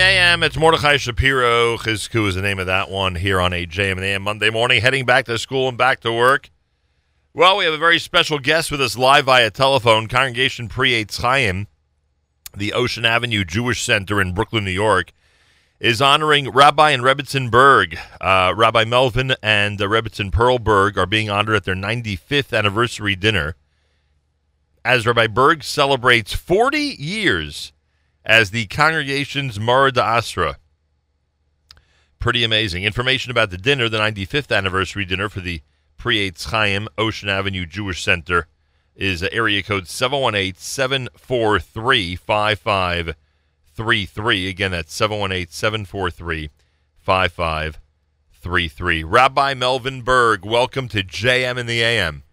[0.00, 0.42] AM.
[0.42, 1.76] It's Mordechai Shapiro.
[1.76, 4.50] Chizku is the name of that one here on a JM in the AM Monday
[4.50, 6.50] morning, heading back to school and back to work.
[7.34, 10.06] Well, we have a very special guest with us live via telephone.
[10.06, 11.66] Congregation Eitz Chaim,
[12.56, 15.12] the Ocean Avenue Jewish Center in Brooklyn, New York,
[15.80, 17.98] is honoring Rabbi and Rebbitzin Burg.
[18.20, 23.56] Uh, Rabbi Melvin and uh, Rebbitzin Perlberg are being honored at their 95th anniversary dinner
[24.84, 27.72] as Rabbi Burg celebrates 40 years
[28.28, 30.58] as the congregation's Mara Asra.
[32.18, 32.84] Pretty amazing.
[32.84, 35.62] Information about the dinner, the 95th anniversary dinner for the
[35.96, 38.46] Pri Eitz Chaim Ocean Avenue Jewish Center,
[38.94, 44.48] is area code 718 743 5533.
[44.48, 46.50] Again, that's 718 743
[46.98, 49.04] 5533.
[49.04, 52.24] Rabbi Melvin Burg, welcome to JM in the AM.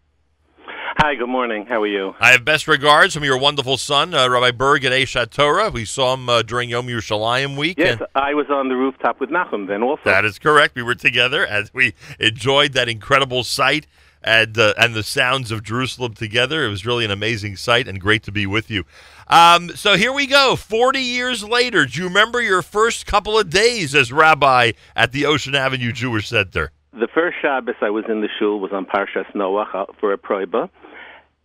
[0.98, 1.66] Hi, good morning.
[1.66, 2.16] How are you?
[2.22, 5.74] I have best regards from your wonderful son, uh, Rabbi Burg at Aish HaTorah.
[5.74, 7.78] We saw him uh, during Yom Yerushalayim week.
[7.78, 10.04] Yes, I was on the rooftop with Nachum then also.
[10.06, 10.74] that is correct.
[10.74, 13.88] We were together as we enjoyed that incredible sight
[14.24, 16.66] and uh, and the sounds of Jerusalem together.
[16.66, 18.86] It was really an amazing sight and great to be with you.
[19.28, 20.56] Um, so here we go.
[20.56, 25.26] Forty years later, do you remember your first couple of days as rabbi at the
[25.26, 26.72] Ocean Avenue Jewish Center?
[26.94, 30.18] The first Shabbos I was in the shul was on Parshas Noach uh, for a
[30.18, 30.70] proiba,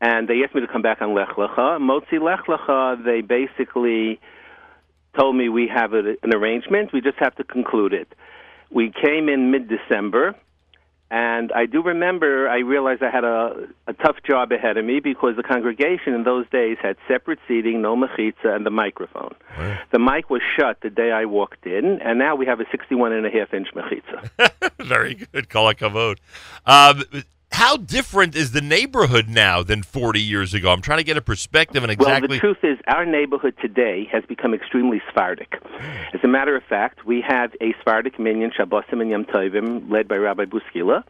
[0.00, 1.78] and they asked me to come back on Lech Lecha.
[1.78, 4.20] Motzi Lech Lecha, they basically
[5.18, 6.92] told me we have a, an arrangement.
[6.92, 8.08] We just have to conclude it.
[8.70, 10.36] We came in mid-December,
[11.10, 15.00] and I do remember I realized I had a, a tough job ahead of me
[15.00, 19.34] because the congregation in those days had separate seating, no mechitza, and the microphone.
[19.90, 23.12] The mic was shut the day I walked in, and now we have a 61
[23.12, 24.52] and a half inch mechitza.
[24.86, 26.18] Very good, Kol hakavod.
[26.64, 27.02] Um,
[27.50, 30.70] how different is the neighborhood now than 40 years ago?
[30.70, 32.28] I'm trying to get a perspective on exactly.
[32.28, 35.54] Well, the truth is, our neighborhood today has become extremely Sephardic.
[36.14, 40.08] As a matter of fact, we have a Sephardic minyan, Shabbosim and Yom Tovim, led
[40.08, 41.04] by Rabbi Buskila.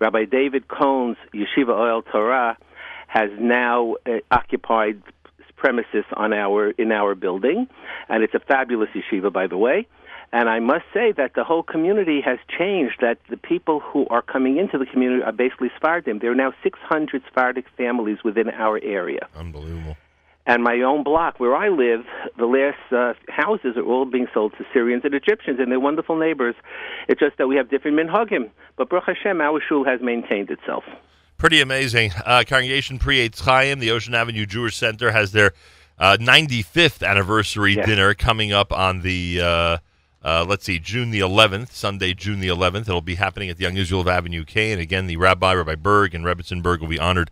[0.00, 2.56] Rabbi David Cohn's Yeshiva Ohel Torah
[3.06, 5.00] has now uh, occupied
[5.56, 7.66] premises on our in our building,
[8.08, 9.86] and it's a fabulous yeshiva, by the way.
[10.32, 12.96] And I must say that the whole community has changed.
[13.00, 16.18] That the people who are coming into the community are basically Sephardim.
[16.18, 19.28] There are now 600 Sephardic families within our area.
[19.36, 19.96] Unbelievable.
[20.46, 22.04] And my own block where I live,
[22.36, 26.16] the last uh, houses are all being sold to Syrians and Egyptians, and they're wonderful
[26.18, 26.54] neighbors.
[27.08, 28.50] It's just that we have different minhagim.
[28.76, 30.84] But Baruch Hashem, our shul has maintained itself.
[31.38, 32.10] Pretty amazing.
[32.26, 35.52] Uh, Congregation Pri Eitz Chaim, the Ocean Avenue Jewish Center, has their
[35.98, 37.86] uh, 95th anniversary Yes.
[37.86, 39.40] dinner coming up on the,
[40.24, 42.82] uh, let's see, June the 11th, Sunday, June the 11th.
[42.82, 44.72] It'll be happening at the Israel of Avenue K.
[44.72, 47.30] And again, the Rabbi, Rabbi Burg, and Rebbitzin Burg will be honored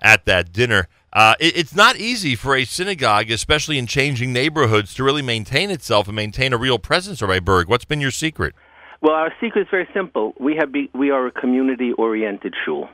[0.00, 0.88] at that dinner.
[1.12, 5.70] Uh, it, it's not easy for a synagogue, especially in changing neighborhoods, to really maintain
[5.70, 7.68] itself and maintain a real presence, Rabbi Burg.
[7.68, 8.54] What's been your secret?
[9.02, 10.32] Well, our secret is very simple.
[10.40, 12.88] We have be, we are a community-oriented shul.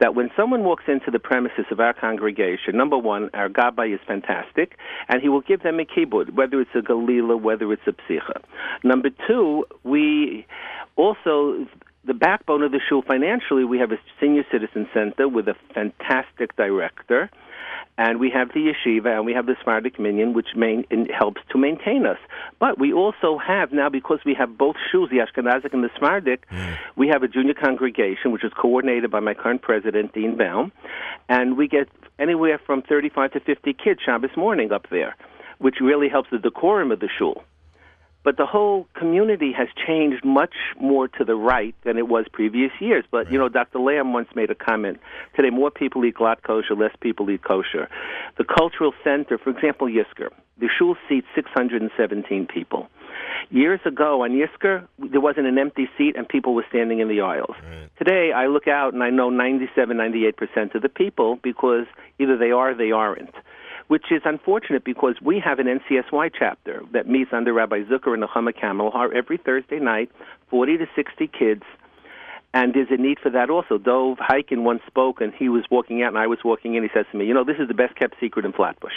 [0.00, 4.00] That when someone walks into the premises of our congregation, number one, our gabbai is
[4.06, 4.76] fantastic,
[5.08, 8.42] and he will give them a kibbud, whether it's a galila, whether it's a psicha.
[8.82, 10.46] Number two, we
[10.96, 11.66] also
[12.04, 16.56] the backbone of the shul financially, we have a senior citizen center with a fantastic
[16.56, 17.30] director,
[18.00, 21.42] and we have the yeshiva, and we have the Sephardic Minyan, which main, in, helps
[21.50, 22.16] to maintain us.
[22.58, 26.46] But we also have now, because we have both shuls, the Ashkenazic and the Sephardic,
[26.96, 30.72] we have a junior congregation, which is coordinated by my current president, Dean Baum,
[31.28, 35.14] and we get anywhere from 35 to 50 kids Shabbos morning up there,
[35.58, 37.44] which really helps the decorum of the shul.
[38.22, 42.70] But the whole community has changed much more to the right than it was previous
[42.78, 43.04] years.
[43.10, 43.78] But, you know, Dr.
[43.78, 44.98] Lamm once made a comment.
[45.34, 47.88] Today, more people eat glatt kosher, less people eat kosher.
[48.36, 50.28] The cultural center, for example, Yisker,
[50.58, 52.88] the shul seats 617 people.
[53.50, 57.22] Years ago on Yisker, there wasn't an empty seat and people were standing in the
[57.22, 57.56] aisles.
[57.98, 61.86] Today, I look out and I know 97, 98% of the people because
[62.18, 63.34] either they are or they aren't
[63.90, 68.22] which is unfortunate because we have an NCSY chapter that meets under Rabbi Zucker and
[68.22, 70.12] Nechama Kamelhar every Thursday night,
[70.48, 71.64] 40 to 60 kids.
[72.54, 73.78] And there's a need for that also.
[73.78, 76.84] Dov Hikind once spoke, and he was walking out, and I was walking in.
[76.84, 78.92] He says to me, You know, this is the best kept secret in Flatbush.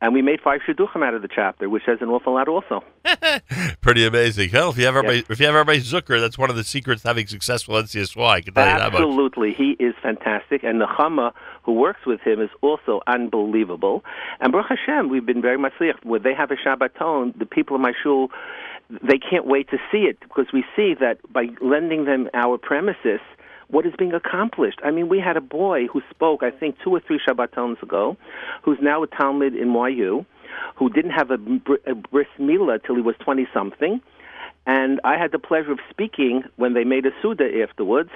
[0.00, 2.84] And we made five shidduchim out of the chapter, which says an awful lot also.
[3.80, 4.50] Pretty amazing.
[4.50, 7.00] Hell, if you have everybody, if you have everybody Zucker, that's one of the secrets
[7.02, 8.22] to having successful NCSY.
[8.22, 9.00] I can tell you that much.
[9.00, 9.54] Absolutely.
[9.54, 10.64] He is fantastic.
[10.64, 11.30] And Nechama, uh,
[11.66, 14.04] who works with him, is also unbelievable.
[14.40, 15.72] And Baruch Hashem, we've been very much
[16.04, 18.30] When they have a Shabbaton, the people in my shul,
[18.88, 23.20] they can't wait to see it because we see that by lending them our premises,
[23.66, 24.78] what is being accomplished.
[24.84, 28.16] I mean, we had a boy who spoke, I think, two or three Shabbatons ago,
[28.62, 30.24] who's now a Talmud in YU,
[30.76, 34.00] who didn't have a, br- a bris milah till he was 20 something.
[34.66, 38.10] And I had the pleasure of speaking when they made a Suda afterwards.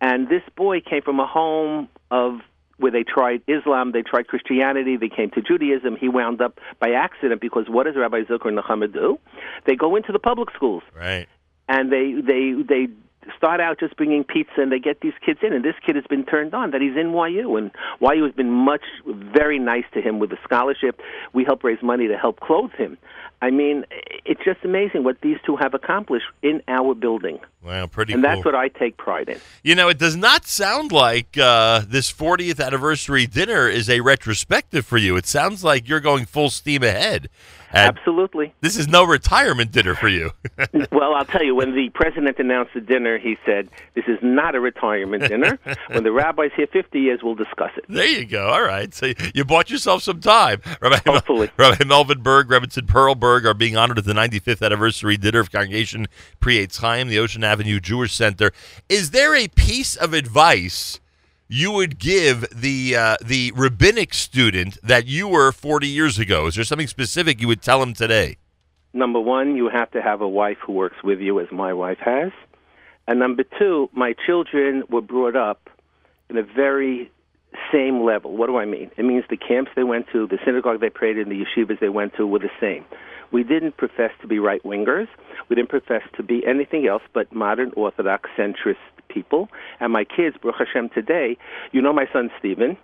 [0.00, 2.40] And this boy came from a home of
[2.82, 5.96] where they tried Islam, they tried Christianity, they came to Judaism.
[5.96, 9.18] He wound up by accident because what does Rabbi Zucker and Nechama do?
[9.66, 11.26] They go into the public schools Right.
[11.68, 12.88] and they they they
[13.36, 16.04] start out just bringing pizza and they get these kids in and this kid has
[16.10, 20.00] been turned on that he's in YU and YU has been much very nice to
[20.00, 21.00] him with a scholarship
[21.32, 22.98] we help raise money to help clothe him
[23.42, 23.84] I mean
[24.24, 28.32] it's just amazing what these two have accomplished in our building Wow, pretty and cool.
[28.32, 32.12] that's what I take pride in You know, it does not sound like uh, this
[32.12, 35.16] 40th anniversary dinner is a retrospective for you.
[35.16, 37.28] It sounds like you're going full steam ahead.
[37.72, 38.52] And Absolutely.
[38.60, 40.32] This is no retirement dinner for you.
[40.92, 44.54] well, I'll tell you, when the president announced the dinner, he said, This is not
[44.54, 45.58] a retirement dinner.
[45.88, 47.86] when the rabbi's here 50 years, we'll discuss it.
[47.88, 48.48] there you go.
[48.48, 48.92] All right.
[48.92, 50.60] So you bought yourself some time.
[50.82, 51.50] Rabbi, Hopefully.
[51.56, 52.86] Rabbi Melvin Berg, Rebbitzin
[53.32, 56.06] Perlberg are being honored at the 95th anniversary dinner of Congregation
[56.40, 58.52] Pri Chaim, the Ocean Avenue Jewish Center.
[58.88, 61.00] Is there a piece of advice
[61.48, 66.46] you would give the uh, the rabbinic student that you were 40 years ago?
[66.46, 68.36] Is there something specific you would tell him today?
[68.92, 71.98] Number one, you have to have a wife who works with you, as my wife
[71.98, 72.32] has.
[73.08, 75.70] And number two, my children were brought up
[76.28, 77.10] in a very
[77.72, 78.36] same level.
[78.36, 78.90] What do I mean?
[78.96, 81.88] It means the camps they went to, the synagogue they prayed in, the yeshivas they
[81.88, 82.84] went to were the same.
[83.32, 85.08] We didn't profess to be right wingers.
[85.48, 88.76] We didn't profess to be anything else but modern Orthodox centrist
[89.08, 89.48] people.
[89.80, 91.36] And my kids, Baruch Hashem, today,
[91.72, 92.76] you know my son Stephen,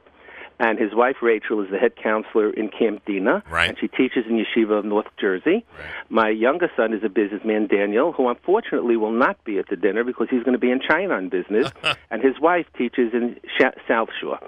[0.60, 3.68] and his wife Rachel is the head counselor in Camp Dina, Right.
[3.68, 5.64] and she teaches in Yeshiva of North Jersey.
[6.08, 10.02] My younger son is a businessman, Daniel, who unfortunately will not be at the dinner
[10.02, 11.70] because he's going to be in China on business,
[12.10, 14.40] and his wife teaches in Sh- South Shore.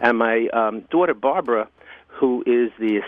[0.00, 1.68] And my um, daughter Barbara,
[2.18, 3.00] who is the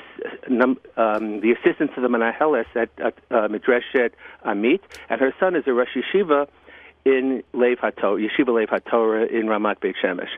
[0.97, 5.73] um, the assistant to the Menaheles at, at uh, Amit, and her son is a
[5.73, 6.49] Rosh Yeshiva
[7.05, 10.29] in Lev HaTorah, Yeshiva Lev HaTorah in Ramat Beit Shemesh.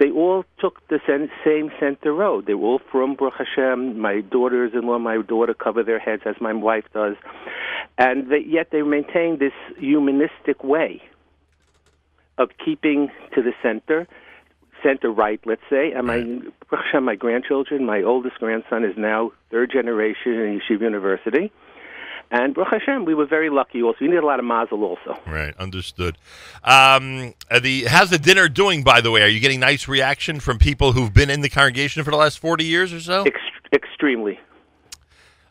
[0.00, 1.00] They all took the
[1.44, 2.46] same center road.
[2.46, 4.00] They were all from Baruch Hashem.
[4.00, 7.16] My daughters-in-law, my daughter cover their heads as my wife does.
[7.98, 11.02] And they, yet they maintain this humanistic way
[12.38, 14.06] of keeping to the center,
[14.86, 15.92] center right, let's say.
[15.92, 21.52] And my, my grandchildren, my oldest grandson is now third generation in Yeshiva University.
[22.30, 23.98] And Baruch Hashem, we were very lucky also.
[24.00, 25.16] We need a lot of mazel also.
[25.26, 26.18] Right, understood.
[26.64, 28.82] Um, uh, the how's the dinner doing?
[28.82, 32.02] By the way, are you getting nice reaction from people who've been in the congregation
[32.02, 33.22] for the last forty years or so?
[33.22, 33.38] Ex-
[33.72, 34.40] extremely.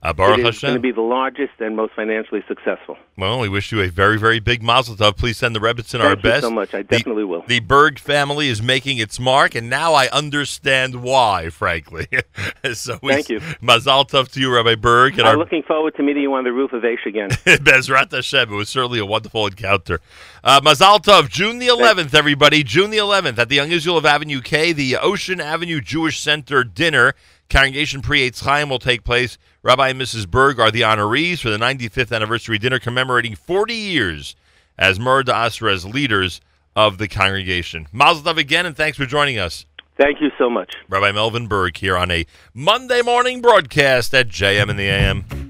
[0.06, 0.68] Uh, Baruch it is Hashem.
[0.68, 2.96] going to be the largest and most financially successful.
[3.18, 5.18] Well, we wish you a very, very big mazel tov.
[5.18, 6.42] Please send the Rebbitzin our Thank you best.
[6.44, 6.74] so much.
[6.76, 7.44] I The- definitely will.
[7.48, 12.08] The Burg family is making its mark, and now I understand why, frankly.
[12.74, 13.42] so we, Thank you.
[13.62, 15.14] Mazel tov to you, Rabbi Burg.
[15.14, 17.30] And I'm our looking forward to meeting you on the roof of Aish again.
[17.46, 18.54] Bezrat Hashem.
[18.54, 20.02] It was certainly a wonderful encounter.
[20.44, 22.62] Uh, Mazal Tov, June the 11th, everybody.
[22.64, 26.64] June the 11th at the Young Israel of Avenue K, the Ocean Avenue Jewish Center
[26.64, 27.16] dinner.
[27.56, 29.38] Congregation Pre Chaim will take place.
[29.64, 30.30] Rabbi and Mrs.
[30.30, 34.36] Burg are the honorees for the 95th anniversary dinner commemorating 40 years
[34.78, 36.42] as Murda Asra's leaders
[36.76, 37.88] of the congregation.
[37.94, 39.66] Mazel Tov again, and thanks for joining us.
[39.98, 40.74] Thank you so much.
[40.90, 45.45] Rabbi Melvin Burg here on a Monday morning broadcast at JM in the AM.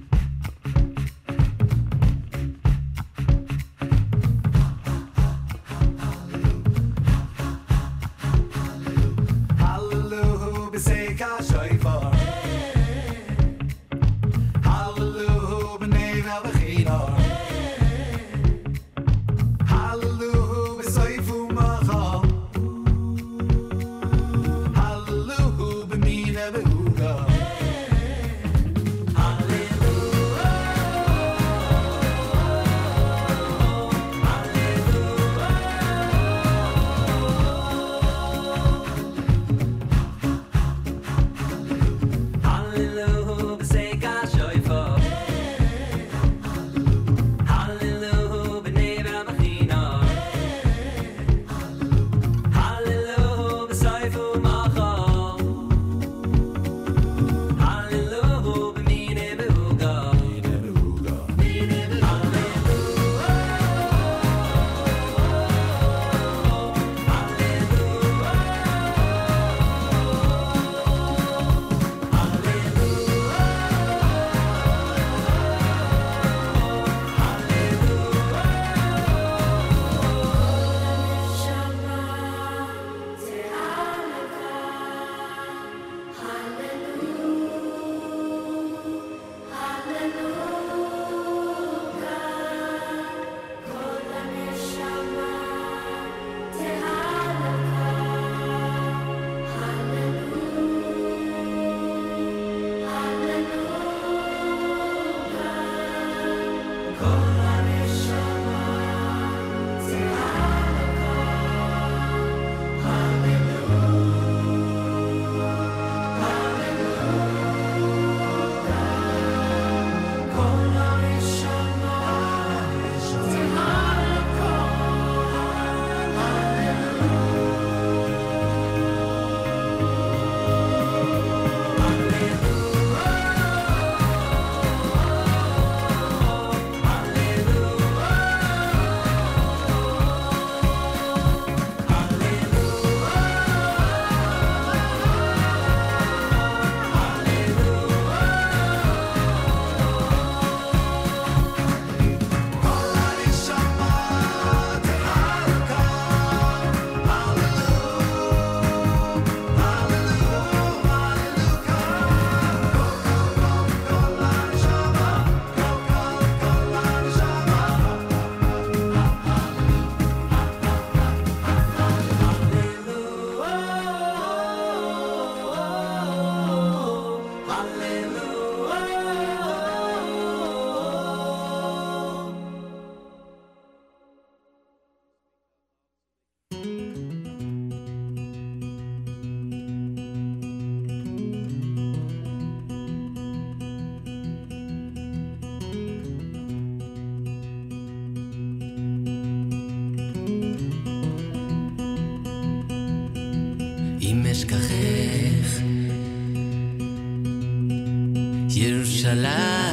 [209.16, 209.65] alive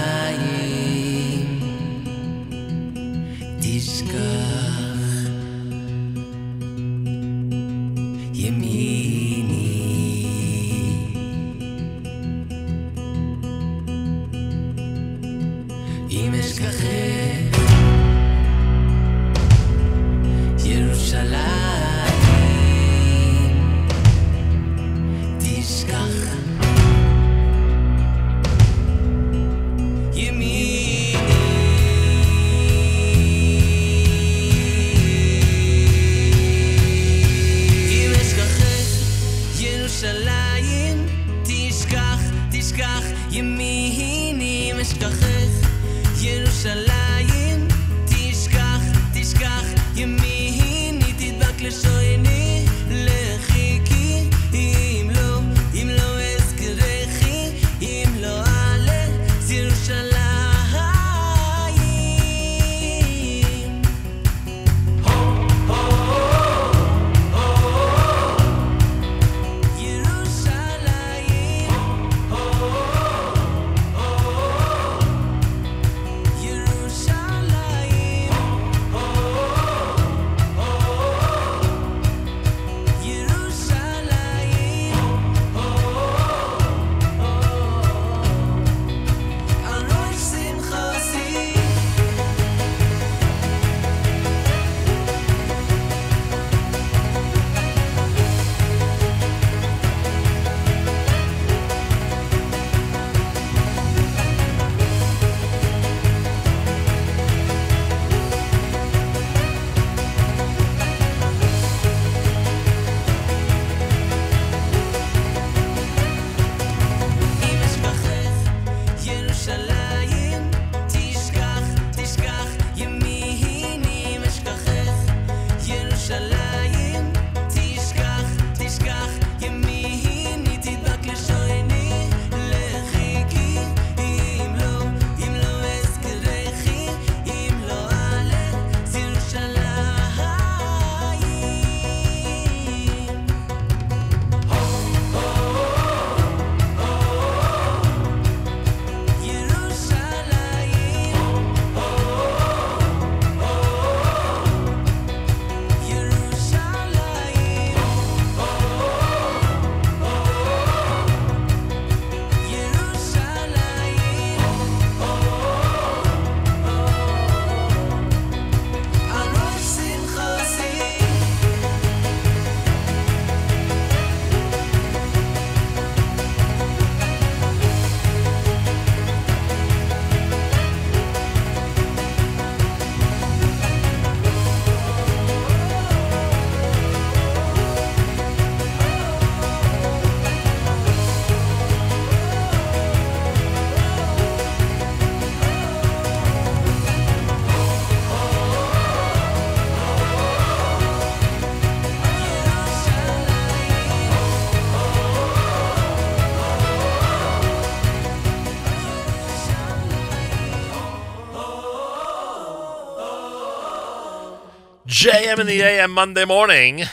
[215.03, 216.85] JM in the AM Monday morning.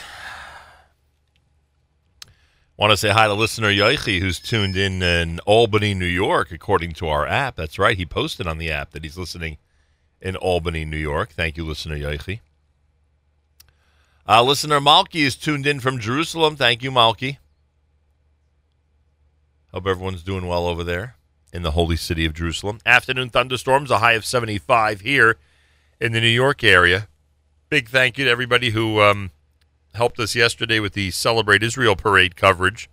[2.76, 6.94] Want to say hi to listener Yoichi, who's tuned in in Albany, New York, according
[6.94, 7.54] to our app.
[7.54, 7.96] That's right.
[7.96, 9.58] He posted on the app that he's listening
[10.20, 11.30] in Albany, New York.
[11.30, 12.40] Thank you, listener Yoichi.
[14.28, 16.56] Uh, listener Malky is tuned in from Jerusalem.
[16.56, 17.38] Thank you, Malky.
[19.72, 21.14] Hope everyone's doing well over there
[21.52, 22.80] in the holy city of Jerusalem.
[22.84, 25.36] Afternoon thunderstorms, a high of 75 here
[26.00, 27.06] in the New York area.
[27.70, 29.30] Big thank you to everybody who um,
[29.94, 32.90] helped us yesterday with the Celebrate Israel parade coverage.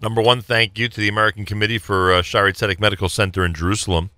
[0.00, 3.52] Number one, thank you to the American Committee for uh, Shaare Zedek Medical Center in
[3.52, 4.10] Jerusalem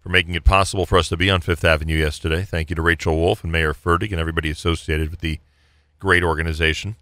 [0.00, 2.42] for making it possible for us to be on Fifth Avenue yesterday.
[2.42, 5.40] Thank you to Rachel Wolf and Meir Fertig and everybody associated with the
[5.98, 6.96] great organization.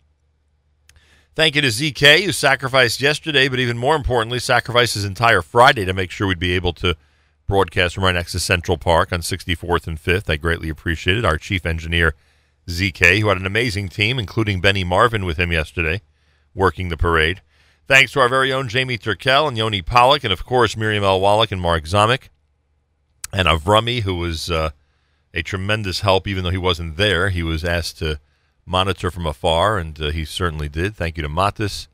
[1.34, 5.84] Thank you to ZK, who sacrificed yesterday, but even more importantly, sacrificed his entire Friday
[5.84, 6.96] to make sure we'd be able to
[7.50, 10.30] broadcast from right next to Central Park on 64th and 5th.
[10.30, 11.24] I greatly appreciate it.
[11.24, 12.14] Our chief engineer,
[12.68, 16.00] ZK, who had an amazing team, including Benny Marvin with him yesterday,
[16.54, 17.42] working the parade.
[17.88, 21.20] Thanks to our very own Jamie Turkel and Yoni Pollock, and of course Miriam L.
[21.20, 22.28] Wallach and Mark Zamek,
[23.32, 24.70] and Avrami, who was uh,
[25.34, 27.30] a tremendous help, even though he wasn't there.
[27.30, 28.20] He was asked to
[28.64, 30.94] monitor from afar, and uh, he certainly did.
[30.94, 31.88] Thank you to Matis.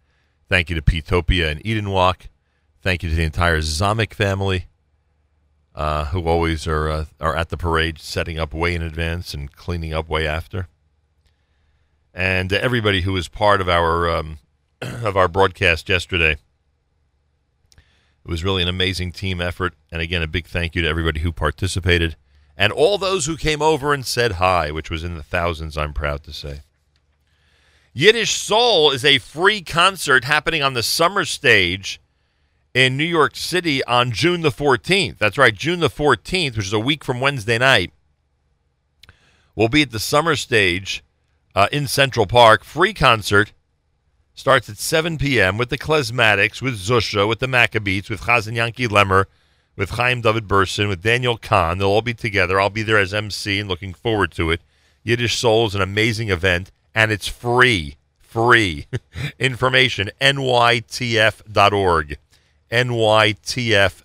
[0.51, 2.29] Thank you to Pitopia and Eden Wok.
[2.83, 4.67] Thank you to the entire Zamek family,
[5.77, 9.55] uh, who always are uh, are at the parade, setting up way in advance and
[9.55, 10.67] cleaning up way after.
[12.13, 14.39] And uh, everybody who was part of our um,
[14.81, 16.33] of our broadcast yesterday.
[18.25, 21.21] It was really an amazing team effort, and again, a big thank you to everybody
[21.21, 22.17] who participated
[22.57, 25.77] and all those who came over and said hi, which was in the thousands.
[25.77, 26.61] I'm proud to say.
[27.93, 32.01] Yiddish Soul is a free concert happening on the summer stage
[32.77, 35.17] in New York City on June the 14th.
[35.17, 37.91] That's right, June the 14th, which is a week from Wednesday night.
[39.55, 41.03] We'll be at the summer stage
[41.55, 42.65] uh, in Central Park.
[42.65, 43.55] Free concert
[44.35, 45.57] starts at 7 p.m.
[45.57, 49.25] with the Klezmatics, with Zusha, with the Maccabeats, with Chazan Yanky Lemmer,
[49.75, 51.79] with Chaim David Berson, with Daniel Kahn.
[51.79, 52.61] They'll all be together.
[52.61, 54.61] I'll be there as MC and looking forward to it.
[55.03, 57.97] Yiddish Soul is an amazing event, and it's free.
[58.19, 58.87] Free.
[59.39, 62.19] Information, nytf.org.
[62.71, 64.05] nytf.org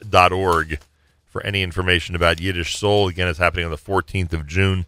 [1.25, 3.07] for any information about Yiddish Soul.
[3.07, 4.85] Again, it's happening on the 14th of June,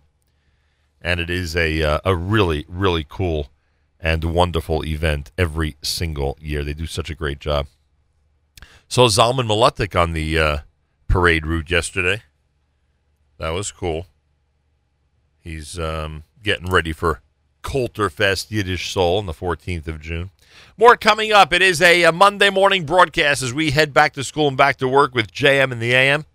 [1.02, 3.50] and it is a, uh, a really, really cool
[4.00, 6.64] and wonderful event every single year.
[6.64, 7.68] They do such a great job.
[8.88, 10.58] So Zalman Mlotek on the uh,
[11.08, 12.24] parade route yesterday.
[13.40, 14.08] That was cool.
[15.40, 17.22] He's um, getting ready for
[17.64, 20.32] Kulturfest Yiddish Soul on the 14th of June.
[20.78, 21.54] More coming up.
[21.54, 24.78] It is a, a Monday morning broadcast as we head back to school and back
[24.78, 26.26] to work with JM and the AM.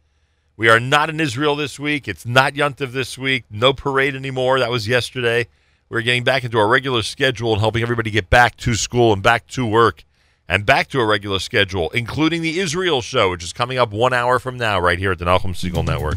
[0.57, 2.09] We are not in Israel this week.
[2.09, 3.45] It's not Yuntiv this week.
[3.51, 4.59] No parade anymore.
[4.59, 5.47] That was yesterday.
[5.89, 9.23] We're getting back into our regular schedule and helping everybody get back to school and
[9.23, 10.05] back to work
[10.49, 14.13] and back to a regular schedule, including the Israel show, which is coming up one
[14.13, 16.17] hour from now right here at the Nachum Segal Network.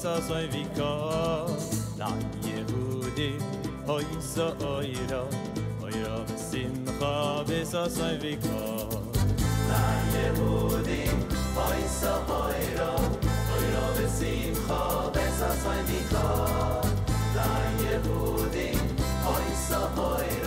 [0.00, 1.46] so so wie ko
[1.98, 2.08] la
[2.40, 3.36] jehude
[3.86, 5.20] hoy so oira
[5.84, 8.88] oira sim kha be so so wie ko.
[9.68, 9.82] La
[10.12, 11.02] jehude
[11.56, 12.90] hoy so oira
[13.56, 14.80] oira sim kha
[15.12, 16.24] be so so wie ko.
[17.36, 17.50] La
[17.82, 18.68] jehude
[19.26, 20.39] hoy so oira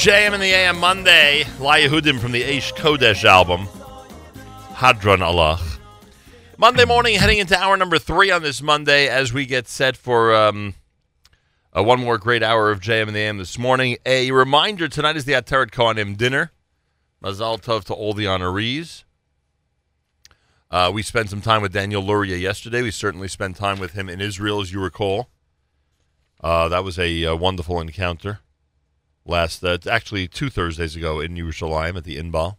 [0.00, 3.68] JM in the AM Monday, La Yehudim from the Aish Kodesh album,
[4.72, 5.60] Hadron Allah.
[6.56, 10.34] Monday morning, heading into hour number three on this Monday as we get set for
[10.34, 10.72] um,
[11.74, 13.98] one more great hour of JM in the AM this morning.
[14.06, 16.50] A reminder tonight is the Ateret Kohanim dinner.
[17.22, 19.04] Mazal Tov to all the honorees.
[20.70, 22.80] Uh, we spent some time with Daniel Luria yesterday.
[22.80, 25.28] We certainly spent time with him in Israel, as you recall.
[26.42, 28.40] Uh, that was a, uh wonderful encounter.
[29.24, 32.56] Last, uh, actually, two Thursdays ago in Yerushalayim at the Inbal.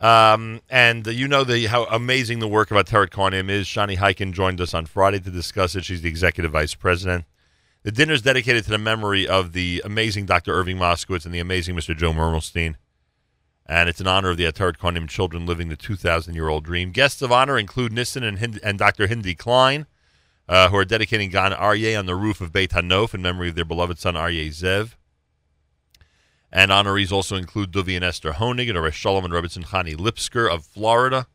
[0.00, 3.66] Um, and uh, you know the how amazing the work of Ateret Kohanim is.
[3.66, 5.84] Shani Heiken joined us on Friday to discuss it.
[5.84, 7.24] She's the executive vice president.
[7.84, 10.54] The dinner is dedicated to the memory of the amazing Dr.
[10.54, 11.96] Irving Moskowitz and the amazing Mr.
[11.96, 12.76] Joe Mermelstein.
[13.66, 16.92] And it's in honor of the Ateret Kohanim children living the 2,000-year-old dream.
[16.92, 19.06] Guests of honor include Nissen and, Hind- and Dr.
[19.06, 19.86] Hindi Klein,
[20.48, 23.54] uh, who are dedicating Gan Aryeh on the roof of Beit Hanof in memory of
[23.54, 24.96] their beloved son Aryeh Zev.
[26.54, 30.48] And honorees also include Duvi and Esther Honig and Resh Shalom and Rebbetzin Chani Lipsker
[30.48, 31.26] of Florida.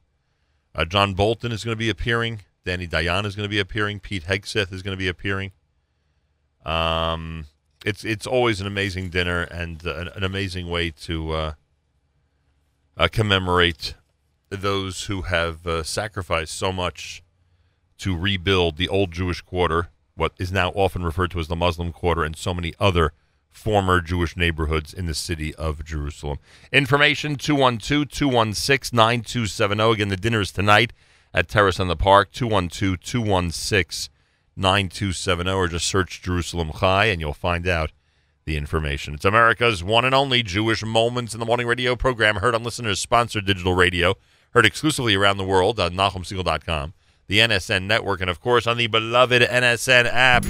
[0.73, 2.43] Uh, John Bolton is going to be appearing.
[2.63, 3.99] Danny Dayan is going to be appearing.
[3.99, 5.51] Pete Hegseth is going to be appearing.
[6.65, 7.47] Um,
[7.85, 11.53] it's it's always an amazing dinner and uh, an, an amazing way to uh,
[12.95, 13.95] uh, commemorate
[14.49, 17.23] those who have uh, sacrificed so much
[17.97, 21.91] to rebuild the old Jewish quarter, what is now often referred to as the Muslim
[21.91, 23.11] quarter, and so many other
[23.59, 26.39] former Jewish neighborhoods in the city of Jerusalem.
[26.71, 29.91] Information 212 216 9270.
[29.91, 30.93] Again, the dinner is tonight
[31.33, 34.11] at Terrace on the Park, 212 216
[34.55, 37.91] 9270, or just search Jerusalem Chai and you'll find out
[38.45, 39.13] the information.
[39.13, 42.99] It's America's one and only Jewish Moments in the Morning radio program, heard on listeners
[42.99, 44.15] sponsored digital radio,
[44.51, 46.93] heard exclusively around the world on NachumSegal.com,
[47.27, 50.45] the NSN network, and of course on the beloved NSN app.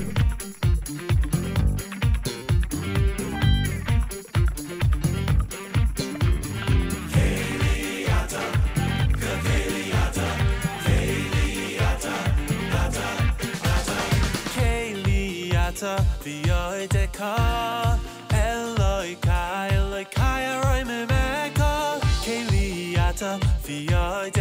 [15.80, 17.36] Keliata v'yoideka
[18.36, 24.39] Eloikai Eloikai aroi memeka Keliata v'yoideka Eloikai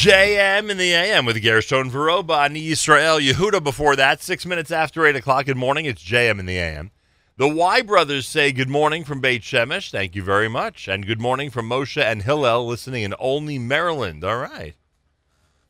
[0.00, 3.62] JM in the AM with Gershon Veroba on Israel Yehuda.
[3.62, 5.44] Before that, six minutes after 8 o'clock.
[5.44, 5.84] Good morning.
[5.84, 6.90] It's JM in the AM.
[7.36, 9.90] The Y brothers say good morning from Beit Shemesh.
[9.90, 10.88] Thank you very much.
[10.88, 14.24] And good morning from Moshe and Hillel listening in Olney, Maryland.
[14.24, 14.74] All right.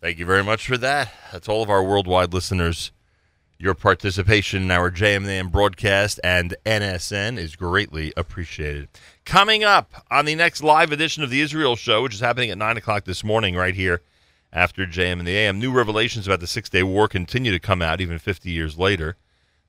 [0.00, 1.12] Thank you very much for that.
[1.32, 2.92] That's all of our worldwide listeners.
[3.58, 8.90] Your participation in our JM in the AM broadcast and NSN is greatly appreciated.
[9.24, 12.58] Coming up on the next live edition of the Israel Show, which is happening at
[12.58, 14.02] 9 o'clock this morning, right here
[14.52, 17.80] after JM and the AM, new revelations about the Six Day War continue to come
[17.80, 19.16] out even 50 years later.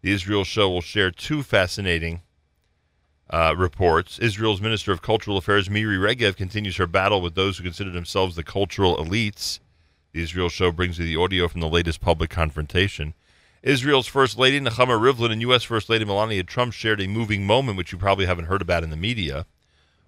[0.01, 2.21] The Israel Show will share two fascinating
[3.29, 4.17] uh, reports.
[4.17, 8.35] Israel's Minister of Cultural Affairs, Miri Regev, continues her battle with those who consider themselves
[8.35, 9.59] the cultural elites.
[10.13, 13.13] The Israel Show brings you the audio from the latest public confrontation.
[13.61, 15.63] Israel's First Lady, Nechama Rivlin, and U.S.
[15.63, 18.89] First Lady Melania Trump shared a moving moment, which you probably haven't heard about in
[18.89, 19.45] the media.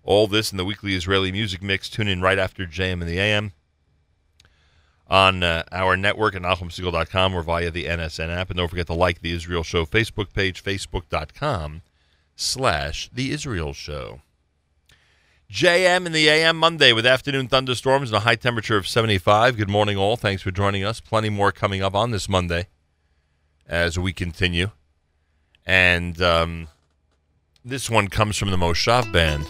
[0.04, 1.88] All this in the weekly Israeli music mix.
[1.88, 3.54] Tune in right after JM and the AM
[5.08, 8.50] on uh, our network at NachumSegal.com or via the NSN app.
[8.50, 11.82] And don't forget to like the Israel Show Facebook page, facebook.com
[12.36, 14.22] slash the Israel Show.
[15.52, 19.56] JM in the AM Monday with afternoon thunderstorms and a high temperature of 75.
[19.56, 20.18] Good morning, all.
[20.18, 21.00] Thanks for joining us.
[21.00, 22.68] Plenty more coming up on this Monday
[23.68, 24.72] as we continue.
[25.66, 26.70] And um,
[27.64, 29.46] this one comes from the Moshav Band.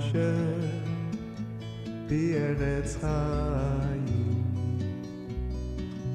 [0.00, 0.54] אשר
[2.08, 4.44] היא ארץ חיים.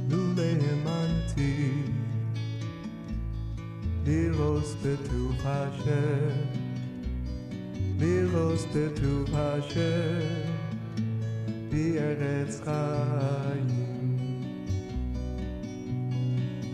[0.10, 1.72] לולא האמנתי
[4.06, 6.30] לראות בטוב אשר,
[8.00, 10.22] לראות בטוב אשר
[11.72, 13.86] היא ארץ חיים.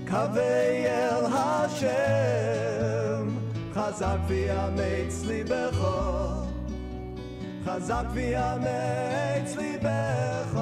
[0.08, 3.28] קווי אל השם
[3.74, 5.71] חזק ויאמץ ליבך
[7.76, 10.62] חזק ויאמץ ליבך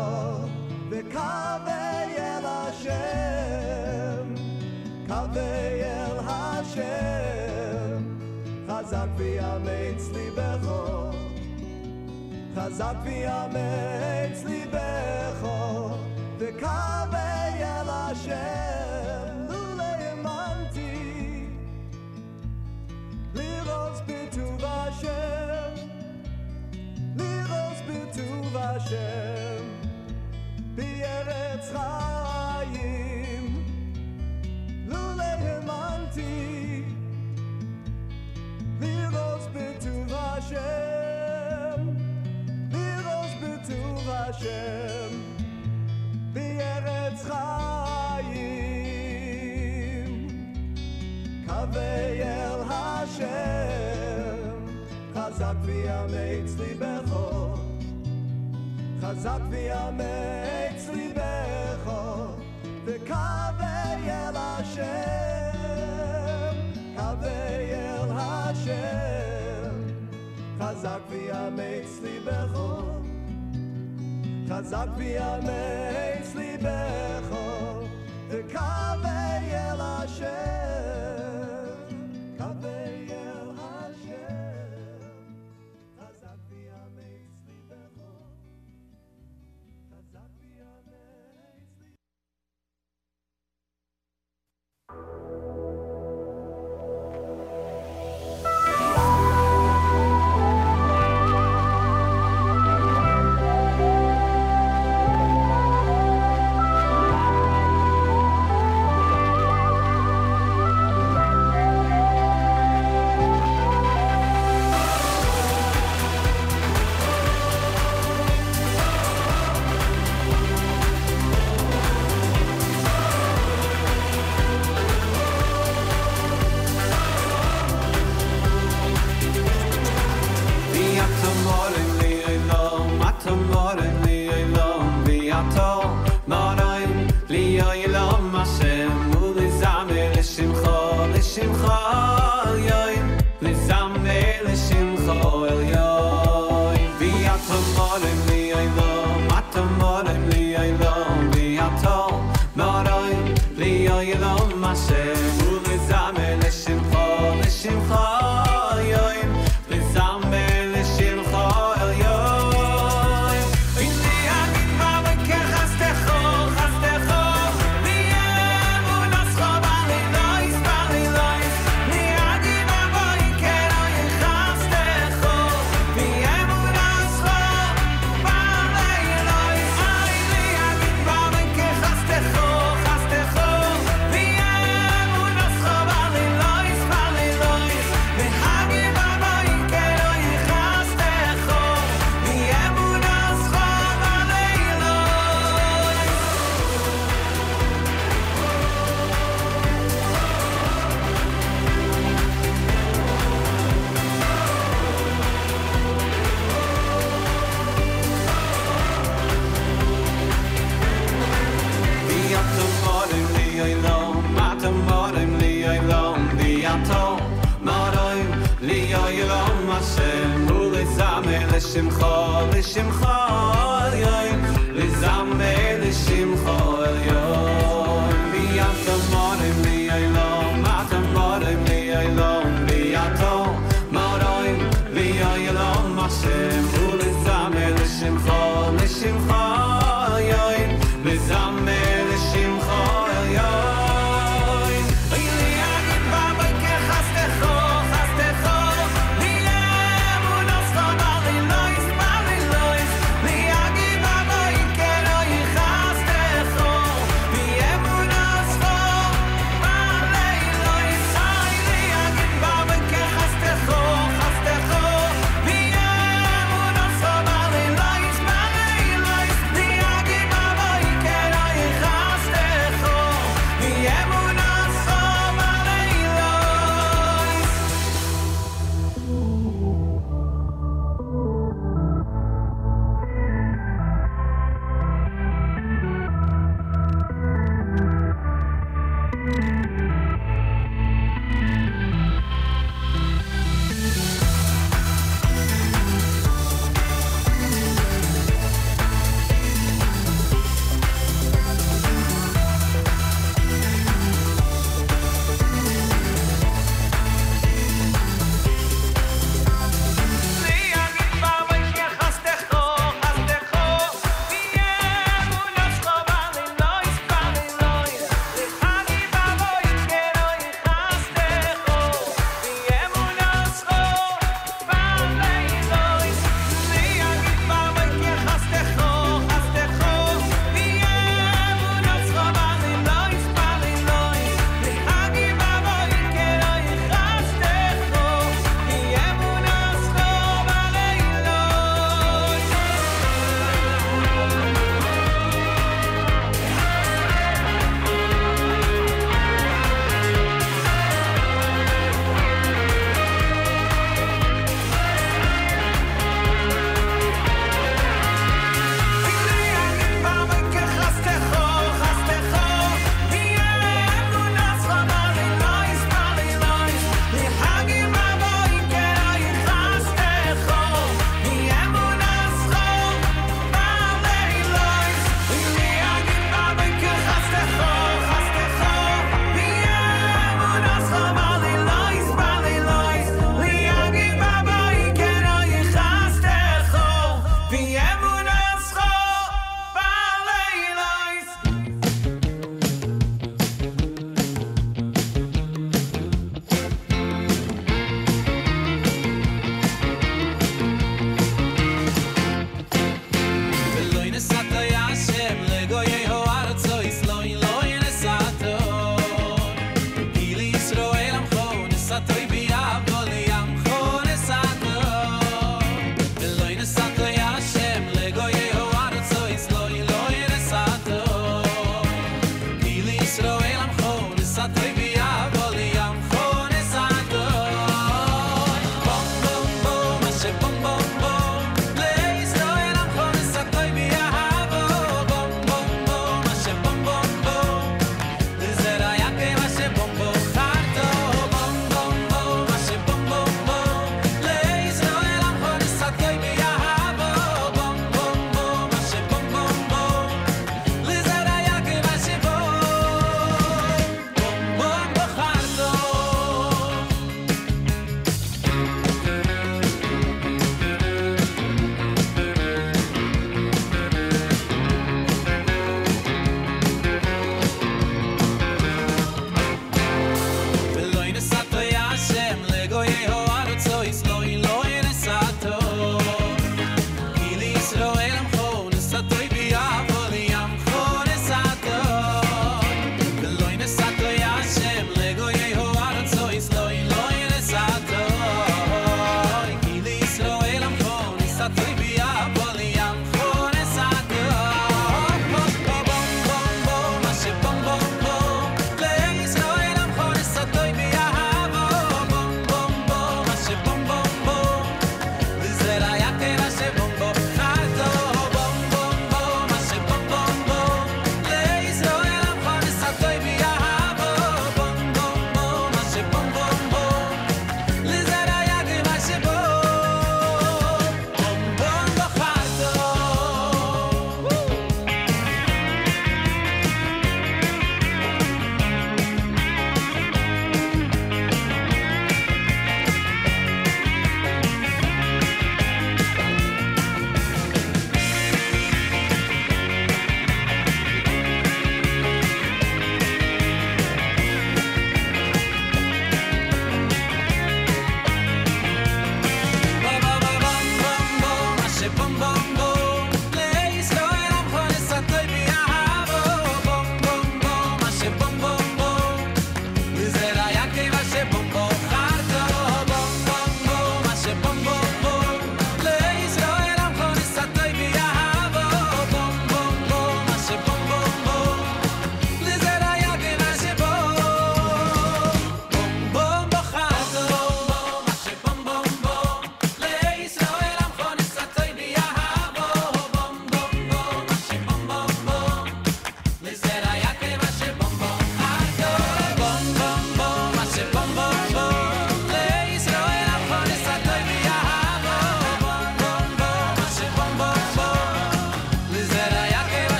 [0.89, 4.33] וקווה אל השם
[5.07, 8.03] קווה אל השם
[8.67, 10.71] חזק ויאמץ ליבך
[12.55, 15.47] חזק ויאמץ ליבך
[16.37, 18.88] וקווה אל השם
[28.75, 29.63] השם
[30.75, 33.63] בארץ חיים
[34.87, 36.83] לולא האמנתי
[38.81, 41.87] לראות בטוב השם
[42.71, 45.09] לראות בטוב השם
[46.33, 48.49] בארץ חיים
[51.47, 54.65] קווי אל השם
[55.13, 57.68] חזק ויאמץ לי בחור
[59.01, 61.91] חזק ויאמץ ליבך
[62.85, 64.85] וקווה אל השם
[66.95, 69.75] קווה אל השם
[70.59, 72.59] חזק ויאמץ ליבך
[74.49, 77.35] חזק ויאמץ ליבך
[78.29, 80.58] וקווה אל השם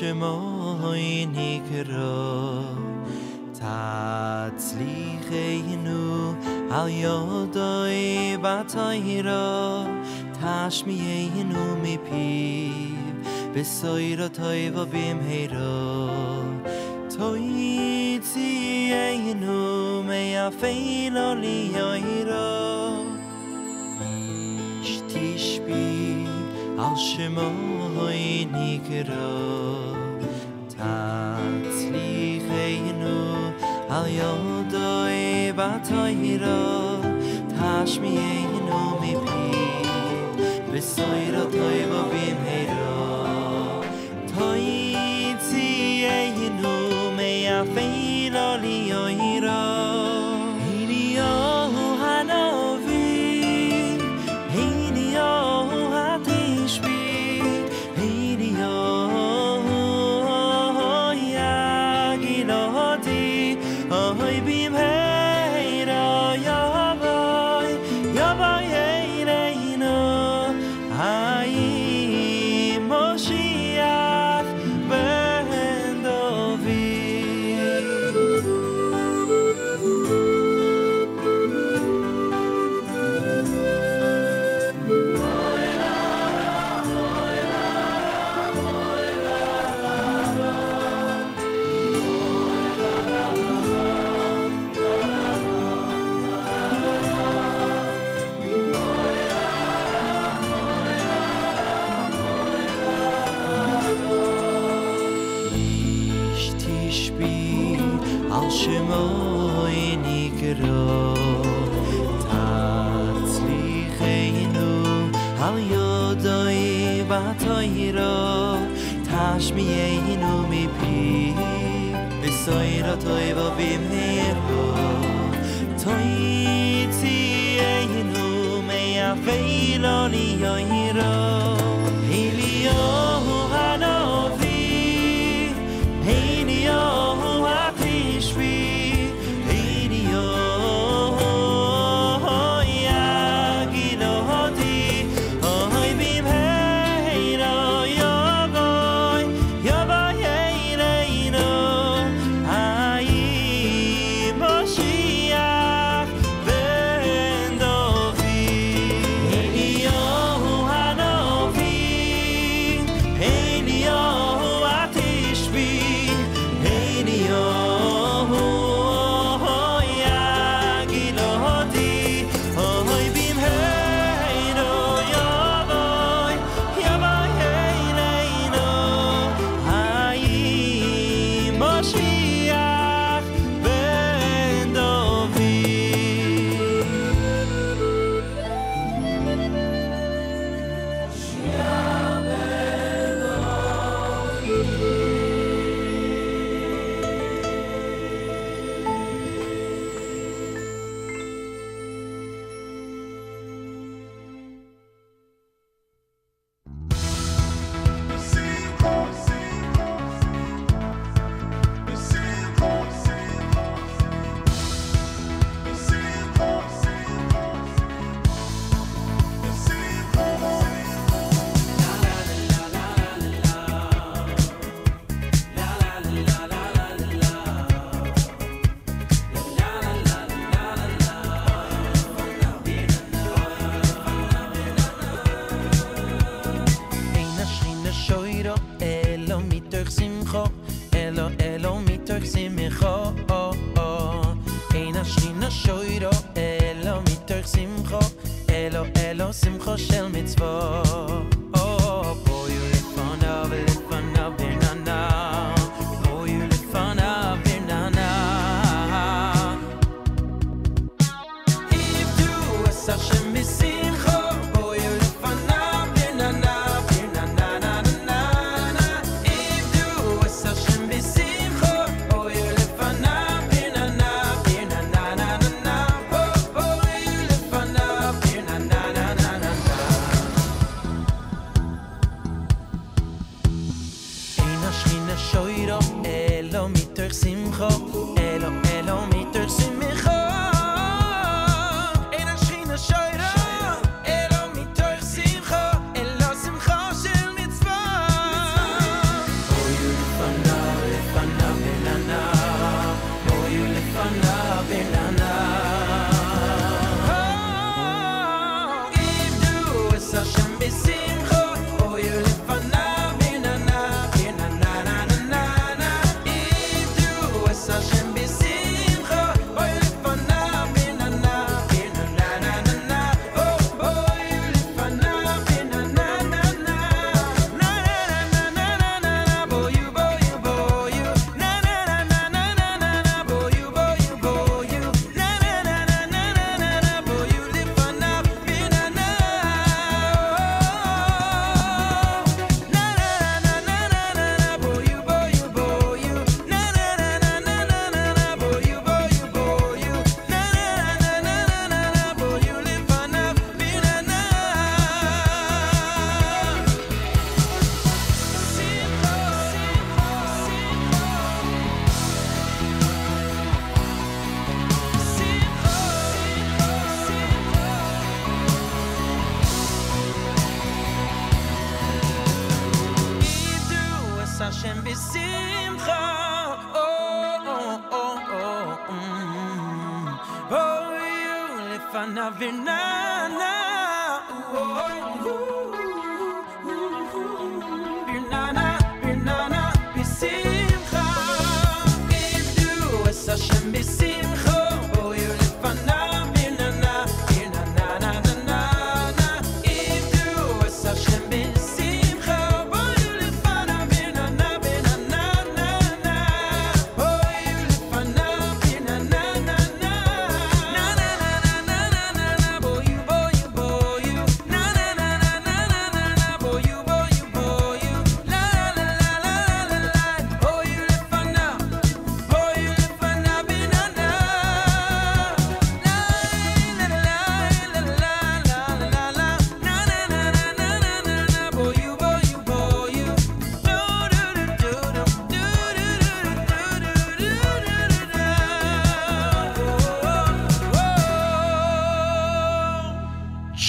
[0.00, 2.62] שמוי נקרא
[4.56, 5.24] תצליחנו
[6.70, 9.84] על יודוי בתוירו.
[10.32, 13.00] תשמיינו מפיו.
[13.54, 15.39] בסוירו טוי ובמהי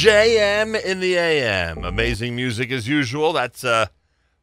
[0.02, 1.84] JM in the AM.
[1.84, 3.34] Amazing music as usual.
[3.34, 3.86] That's uh,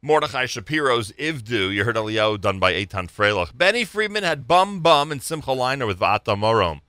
[0.01, 1.73] Mordechai Shapiro's Ivdu.
[1.73, 3.57] You heard Elio done by Eitan Freilich.
[3.57, 6.79] Benny Friedman had Bum Bum and Simcha Liner with Vata Morom.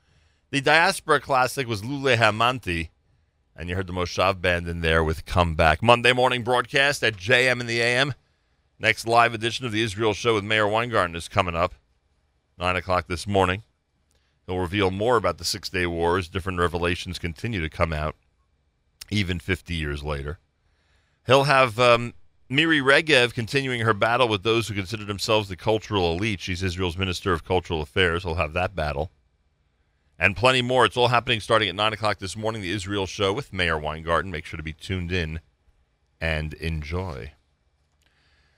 [0.50, 2.90] The Diaspora classic was Lule Hamanti.
[3.56, 5.82] And you heard the Moshav Band in there with Come Back.
[5.82, 8.14] Monday morning broadcast at JM in the AM.
[8.78, 11.74] Next live edition of the Israel Show with Meir Weingarten is coming up.
[12.56, 13.64] 9 o'clock this morning.
[14.46, 16.28] He'll reveal more about the Six Day Wars.
[16.28, 18.14] Different revelations continue to come out,
[19.10, 20.38] even 50 years later.
[21.26, 22.14] He'll have um,
[22.48, 26.40] Miri Regev continuing her battle with those who consider themselves the cultural elite.
[26.40, 28.24] She's Israel's Minister of Cultural Affairs.
[28.24, 29.10] He'll have that battle.
[30.18, 30.84] And plenty more.
[30.84, 34.30] It's all happening starting at 9 o'clock this morning, the Israel Show with Meir Weingarten.
[34.30, 35.40] Make sure to be tuned in
[36.20, 37.32] and enjoy.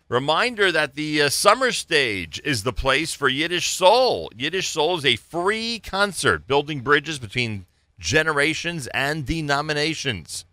[0.08, 4.30] Reminder that the uh, summer stage is the place for Yiddish Soul.
[4.36, 7.66] Yiddish Soul is a free concert building bridges between
[8.02, 10.44] generations and denominations.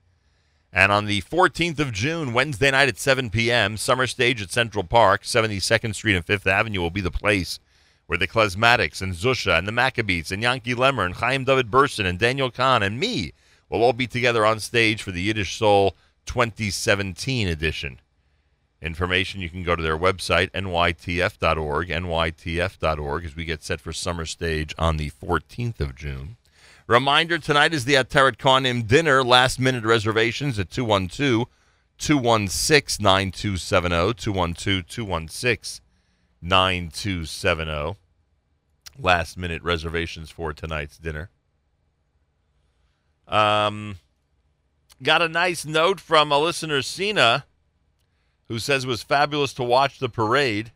[0.71, 4.83] And on the 14th of June, Wednesday night at 7 p.m., Summer Stage at Central
[4.83, 7.59] Park, 72nd Street and 5th Avenue will be the place
[8.05, 12.05] where the Klezmatics and Zusha and the Maccabeats and Yanky Lemmer and Chaim David Berson
[12.05, 13.33] and Daniel Kahn and me
[13.67, 15.95] will all be together on stage for the Yiddish Soul
[16.27, 17.99] 2017 edition.
[18.81, 24.25] Information, you can go to their website, nytf.org, nytf.org, as we get set for Summer
[24.25, 26.37] Stage on the 14th of June.
[26.89, 29.23] Reminder tonight is the Ateret Kohanim dinner.
[29.23, 31.45] Last minute reservations at 212
[31.99, 34.13] 216 9270.
[34.15, 35.85] 212 216
[36.41, 37.95] 9270.
[38.97, 41.29] Last minute reservations for tonight's dinner.
[43.27, 43.97] Um,
[45.03, 47.45] got a nice note from a listener, Sina,
[48.47, 50.71] who says it was fabulous to watch the parade.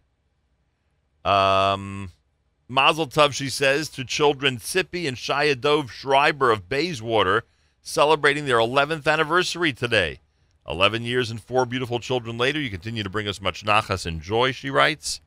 [1.26, 2.12] Um,
[2.74, 7.44] Mazel Tov, she says, to children Sippy and Shia Dov Schreiber of Bayswater
[7.84, 10.22] celebrating their 11th anniversary today.
[10.68, 14.22] 11 years and four beautiful children later, you continue to bring us much nachas and
[14.22, 15.22] joy, she writes.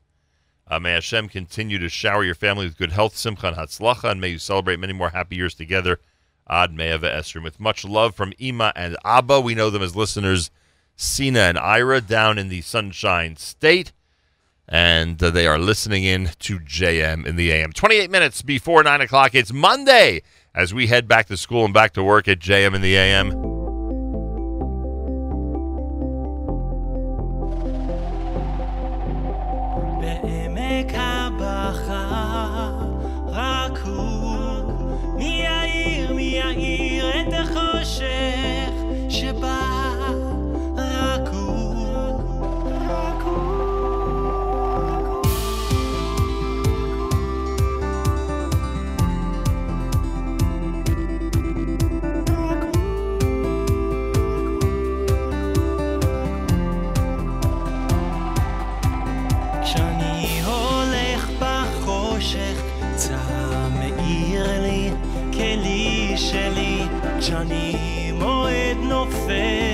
[0.67, 4.21] Uh, may Hashem continue to shower your family with good health, simcha and hatzlacha, and
[4.21, 6.01] may you celebrate many more happy years together.
[6.49, 7.45] Ad Me'eva Esrim.
[7.45, 9.41] With much love from Ima and Abba.
[9.41, 10.51] We know them as listeners
[10.97, 13.93] Sina and Ira down in the Sunshine State
[14.69, 17.73] and uh, they are listening in to JM in the AM.
[17.73, 19.35] 28 minutes before 9 o'clock.
[19.35, 20.23] It's Monday
[20.55, 23.57] as we head back to school and back to work at JM in the AM.
[37.87, 38.16] shit.
[67.26, 67.26] שלי.
[67.26, 69.65] כשאני מועד נופל,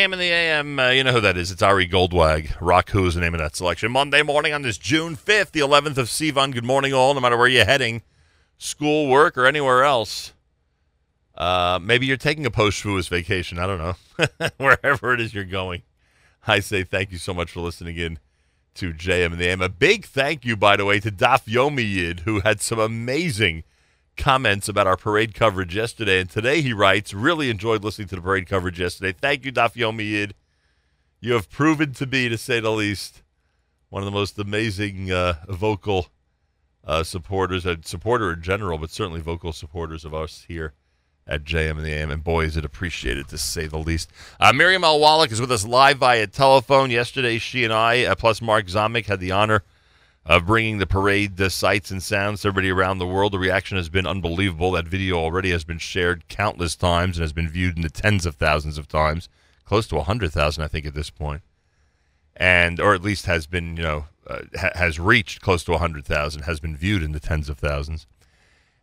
[0.00, 1.50] JM in the AM, uh, you know who that is.
[1.50, 2.56] It's Ari Goldwag.
[2.58, 3.92] Rock Who is the name of that selection.
[3.92, 6.54] Monday morning on this June 5th, the 11th of Sivan.
[6.54, 8.00] Good morning, all, no matter where you're heading,
[8.56, 10.32] school, work, or anywhere else.
[11.34, 13.58] Uh, maybe you're taking a post Shavuos vacation.
[13.58, 14.48] I don't know.
[14.56, 15.82] Wherever it is you're going.
[16.46, 18.20] I say thank you so much for listening in
[18.76, 19.60] to JM in the AM.
[19.60, 23.64] A big thank you, by the way, to Daf Yomi Yid, who had some amazing
[24.20, 26.20] comments about our parade coverage yesterday.
[26.20, 29.16] And today he writes, really enjoyed listening to the parade coverage yesterday.
[29.18, 30.34] Thank you, Daf Yomi Yid.
[31.20, 33.22] You have proven to be, to say the least,
[33.88, 36.08] one of the most amazing uh, vocal
[36.84, 40.74] uh, supporters, and supporter in general, but certainly vocal supporters of us here
[41.26, 42.10] at JM and the AM.
[42.10, 44.10] And boy, is it appreciated to say the least.
[44.38, 45.00] Uh, Miriam L.
[45.00, 46.90] Wallach is with us live via telephone.
[46.90, 49.62] Yesterday, she and I, uh, plus Mark Zomick, had the honor
[50.26, 53.32] of bringing the parade the sights and sounds to everybody around the world.
[53.32, 54.72] The reaction has been unbelievable.
[54.72, 58.26] That video already has been shared countless times and has been viewed in the tens
[58.26, 59.28] of thousands of times,
[59.64, 61.42] close to 100,000, I think, at this point.
[62.36, 66.42] And, or at least has been, you know, uh, ha- has reached close to 100,000,
[66.42, 68.06] has been viewed in the tens of thousands.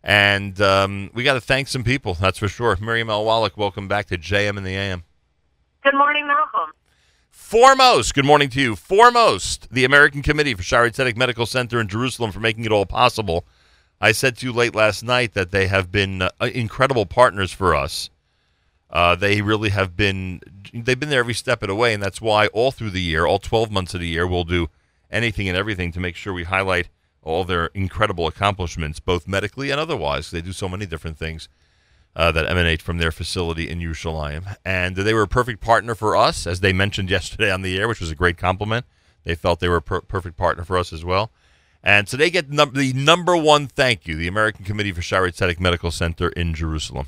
[0.04, 2.78] And um, we got to thank some people, that's for sure.
[2.80, 3.26] Miriam L.
[3.26, 5.04] Wallach, welcome back to JM and the AM.
[5.84, 6.70] Good morning, Nachum.
[7.38, 8.76] Foremost, good morning to you.
[8.76, 12.86] Foremost, the American Committee for Shaare Zedek Medical Center in Jerusalem for making it all
[12.86, 13.46] possible.
[14.02, 17.74] I said to you late last night that they have been uh, incredible partners for
[17.74, 18.10] us.
[18.90, 20.42] Uh, they really have been,
[20.74, 23.26] they've been there every step of the way, and that's why all through the year,
[23.26, 24.68] all 12 months of the year, we'll do
[25.10, 26.90] anything and everything to make sure we highlight
[27.22, 30.32] all their incredible accomplishments, both medically and otherwise.
[30.32, 31.48] They do so many different things
[32.18, 34.58] uh, that emanate from their facility in Yerushalayim.
[34.66, 37.88] And they were a perfect partner for us, as they mentioned yesterday on the air,
[37.88, 38.86] which was a great compliment.
[39.24, 41.32] They felt they were a per- perfect partner for us as well.
[41.84, 45.30] And so they get num- the number one thank you, the American Committee for Shaare
[45.32, 47.08] Zedek Medical Center in Jerusalem.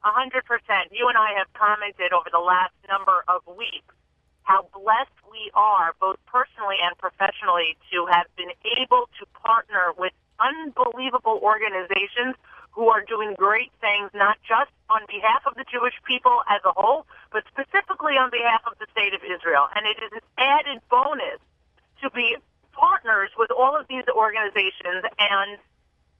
[0.00, 0.92] Hundred percent.
[0.92, 3.94] You and I have commented over the last number of weeks
[4.42, 10.12] how blessed we are, both personally and professionally, to have been able to partner with
[10.40, 12.36] unbelievable organizations
[12.74, 16.74] who are doing great things, not just on behalf of the Jewish people as a
[16.74, 19.70] whole, but specifically on behalf of the state of Israel.
[19.78, 21.38] And it is an added bonus
[22.02, 22.36] to be
[22.74, 25.06] partners with all of these organizations.
[25.22, 25.56] And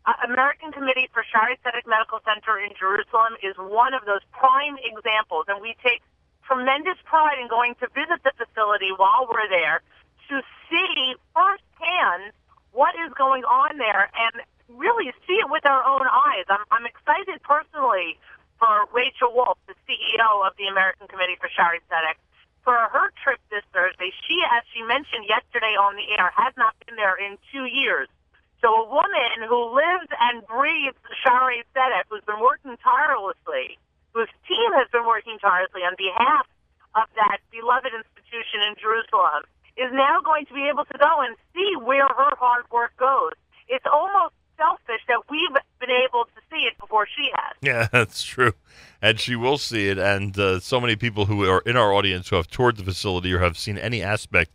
[0.07, 4.79] uh, American Committee for Shaare Zedek Medical Center in Jerusalem is one of those prime
[4.79, 6.07] examples, and we take
[6.47, 9.83] tremendous pride in going to visit the facility while we're there
[10.31, 10.39] to
[10.71, 12.31] see firsthand
[12.71, 14.11] what is going on there.
[14.15, 16.47] And really see it with our own eyes.
[16.49, 18.19] I'm, I'm excited personally
[18.59, 22.19] for Rachel Wolf, the CEO of the American Committee for Shaare Zedek,
[22.63, 24.11] for her trip this Thursday.
[24.25, 28.09] She, as she mentioned yesterday on the air, has not been there in two years.
[28.63, 33.77] So a woman who lives and breathes Shaare Zedek, who's been working tirelessly,
[34.17, 36.49] whose team has been working tirelessly on behalf
[36.97, 39.45] of that beloved institution in Jerusalem,
[39.77, 43.35] is now going to be able to go and see where her hard work goes.
[43.69, 45.51] It's almost selfish that we've
[45.81, 47.57] been able to see it before she has.
[47.63, 48.53] Yeah, that's true.
[49.01, 49.99] And she will see it.
[49.99, 53.33] And uh, so many people who are in our audience who have toured the facility
[53.33, 54.51] or have seen any aspect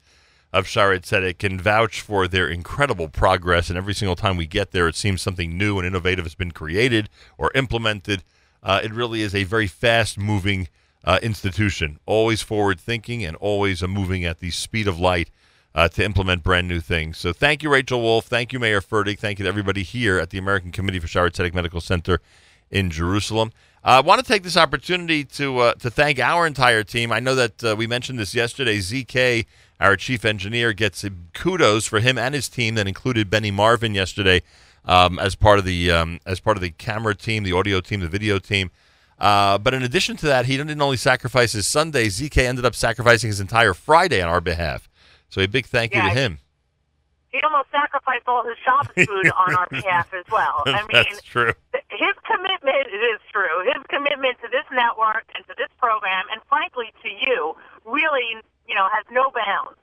[0.51, 3.69] of Shaare Zedek can vouch for their incredible progress.
[3.69, 6.51] And every single time we get there, it seems something new and innovative has been
[6.51, 8.23] created or implemented.
[8.61, 10.67] Uh, it really is a very fast moving
[11.03, 15.29] uh, institution, always forward thinking and always moving at the speed of light
[15.79, 17.17] uh, to implement brand new things.
[17.17, 18.25] So thank you, Rachel Wolf.
[18.25, 19.17] Thank you, Meir Fertig.
[19.17, 22.19] Thank you to everybody here at the American Committee for Tzedek Medical Center
[22.69, 23.53] in Jerusalem.
[23.81, 27.13] Uh, I want to take this opportunity to uh, to thank our entire team.
[27.13, 28.79] I know that uh, we mentioned this yesterday.
[28.79, 29.45] ZK,
[29.79, 32.75] our chief engineer, gets kudos for him and his team.
[32.75, 34.41] That included Benny Marvin yesterday
[34.83, 38.01] um, as part of the um, as part of the camera team, the audio team,
[38.01, 38.69] the video team.
[39.17, 42.07] Uh, but in addition to that, he didn't only sacrifice his Sunday.
[42.07, 44.88] ZK ended up sacrificing his entire Friday on our behalf.
[45.29, 46.39] So a big thank you Yeah, to him.
[47.29, 50.63] He almost sacrificed all his Shabbos food on our behalf as well.
[50.65, 51.53] I mean, That's true.
[51.93, 56.41] his commitment, it is true, his commitment to this network and to this program, and
[56.49, 57.53] frankly to you,
[57.85, 59.77] really, you know, has no bounds.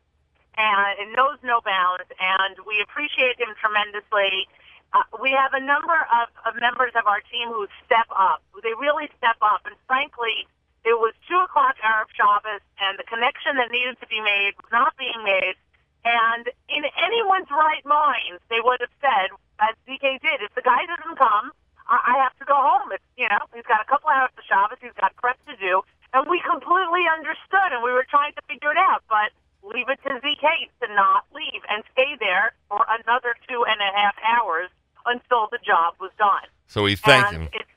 [0.59, 4.49] And it knows no bounds, and we appreciate him tremendously.
[4.95, 8.43] Uh, we have a number of, of members of our team who step up.
[8.65, 10.49] They really step up, and frankly,
[10.87, 14.71] it was 2 o'clock Erev Shabbos, and the connection that needed to be made was
[14.71, 15.59] not being made.
[16.07, 20.87] And in anyone's right mind, they would have said, as DK did, if the guy
[20.87, 21.51] doesn't come,
[21.91, 22.95] I, have to go home.
[22.95, 25.83] It's, you know, he's got a couple hours of Shabbos, he's got prep to do.
[26.15, 29.03] And we completely understood, and we were trying to figure it out.
[29.11, 29.35] But
[29.67, 33.91] leave it to ZK to not leave and stay there for another two and a
[33.91, 34.71] half hours
[35.07, 36.47] until the job was done.
[36.67, 37.49] So we thank and him.
[37.55, 37.76] It's,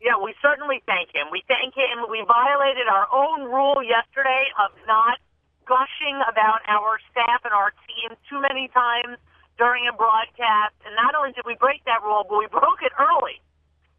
[0.00, 1.26] yeah, we certainly thank him.
[1.34, 2.06] We thank him.
[2.06, 5.18] We violated our own rule yesterday of not
[5.66, 9.18] gushing about our staff and our team too many times
[9.58, 10.78] during a broadcast.
[10.86, 13.42] And not only did we break that rule, but we broke it early.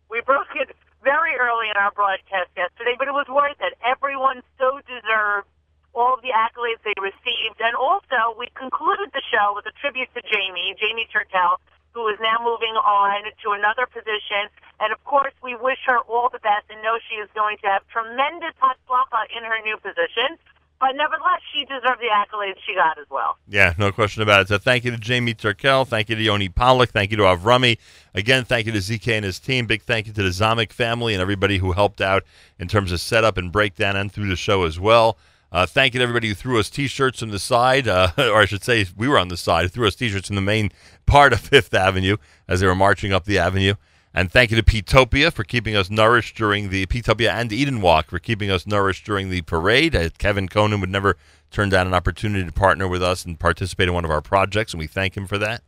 [0.10, 0.72] We broke it
[1.04, 3.76] very early in our broadcast yesterday, but it was worth it.
[3.84, 5.48] Everyone so deserved
[5.94, 7.60] all of the accolades they received.
[7.60, 11.60] And also, we concluded the show with a tribute to Jamie, Jamie Turkel,
[11.94, 14.50] who is now moving on to another position.
[14.80, 17.68] And of course, we wish her all the best and know she is going to
[17.68, 20.38] have tremendous hatzlacha in her new position.
[20.80, 23.38] But nevertheless, she deserved the accolades she got as well.
[23.50, 24.48] Yeah, no question about it.
[24.48, 25.86] So thank you to Jamie Turkel.
[25.86, 26.92] Thank you to Yoni Pollock.
[26.92, 27.78] Thank you to Avrami.
[28.14, 29.68] Again, thank you to ZK and his team.
[29.68, 32.24] Big thank you to the Zamek family and everybody who helped out
[32.58, 35.18] in terms of setup and breakdown and through the show as well.
[35.52, 38.46] Uh, thank you to everybody who threw us T-shirts on the side, uh, or I
[38.46, 39.72] should say, we were on the side.
[39.72, 40.72] Threw us T-shirts in the main
[41.06, 43.74] part of Fifth Avenue as they were marching up the avenue.
[44.14, 48.10] And thank you to Pitopia for keeping us nourished during the Pitopia and Eden Wok
[48.10, 49.96] for keeping us nourished during the parade.
[49.96, 51.16] Uh, Kevin Conan would never
[51.52, 54.74] turn down an opportunity to partner with us and participate in one of our projects,
[54.74, 55.62] and we thank him for that.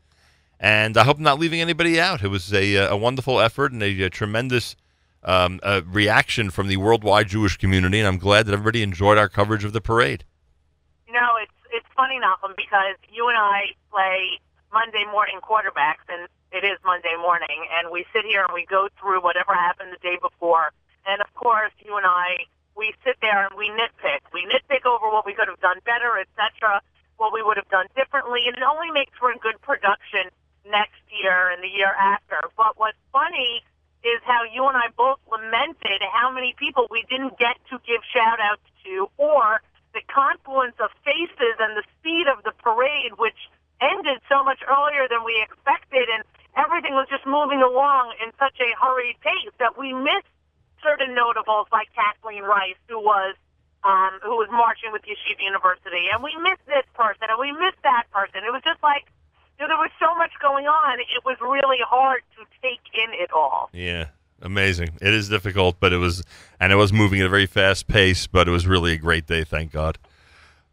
[0.59, 2.23] And I hope I'm not leaving anybody out.
[2.23, 4.75] It was a, a wonderful effort and a, a tremendous
[5.23, 9.29] um, uh, reaction from the worldwide Jewish community, and I'm glad that everybody enjoyed our
[9.29, 10.23] coverage of the parade.
[11.11, 14.39] Know, it's it's funny, Nachum, because you and I play
[14.71, 18.87] Monday morning quarterbacks, and it is Monday morning, and we sit here and we go
[18.99, 20.71] through whatever happened the day before.
[21.05, 24.23] And of course, you and I, we sit there and we nitpick.
[24.33, 26.81] We nitpick over what we could have done better, etc.,
[27.17, 30.31] what we would have done differently, and it only makes for a good production
[30.65, 32.39] next year and the year after.
[32.55, 33.63] But what's funny
[34.03, 38.01] is how you and I both lamented how many people we didn't get to give
[38.09, 39.61] shout outs to, or
[39.93, 43.37] the confluence of faces and the speed of the parade, which
[43.81, 46.23] ended so much earlier than we expected, and
[46.57, 50.29] everything was just moving along in such a hurried pace that we missed
[50.81, 53.35] certain notables like Kathleen Rice, who was
[53.83, 57.81] um, who was marching with Yeshiva University, and we missed this person and we missed
[57.81, 58.45] that person.
[58.45, 59.09] It was just like
[59.61, 60.99] know, there was so much going on.
[60.99, 63.69] It was really hard to take in it all.
[63.73, 64.07] Yeah,
[64.41, 64.89] amazing.
[65.01, 66.23] It is difficult, but it was,
[66.59, 69.25] and it was moving at a very fast pace, but it was really a great
[69.25, 69.97] day, thank God.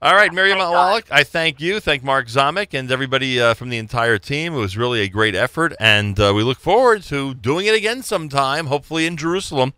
[0.00, 3.78] All right, Miriam Wallach, I thank you, thank Mark Zamek, and everybody uh, from the
[3.78, 4.54] entire team.
[4.54, 8.04] It was really a great effort, and uh, we look forward to doing it again
[8.04, 9.74] sometime, hopefully in Jerusalem.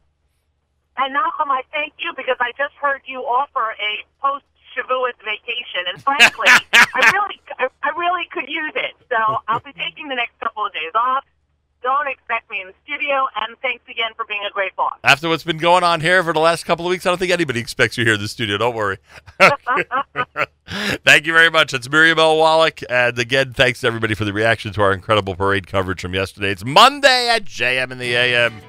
[0.99, 4.45] And Nachum, I thank you because I just heard you offer a post
[4.81, 8.95] Shavuot vacation, and frankly, I really, I, I really could use it.
[9.09, 9.17] So
[9.49, 11.25] I'll be taking the next couple of days off.
[11.83, 14.99] Don't expect me in the studio, and thanks again for being a great boss.
[15.03, 17.33] After what's been going on here for the last couple of weeks, I don't think
[17.33, 18.59] anybody expects you here in the studio.
[18.59, 18.99] Don't worry.
[20.67, 21.73] Thank you very much.
[21.73, 22.37] It's Miriam L.
[22.37, 22.83] Wallach.
[22.91, 26.51] And again, thanks to everybody for the reaction to our incredible parade coverage from yesterday.
[26.51, 28.61] It's Monday at JM in the AM.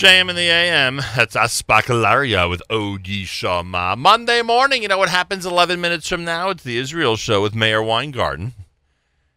[0.00, 0.96] JM in the AM.
[1.14, 3.96] That's Aspakalaria with Ogi Shama.
[3.98, 6.48] Monday morning, you know what happens 11 minutes from now?
[6.48, 8.54] It's the Israel show with Meir Weingarten.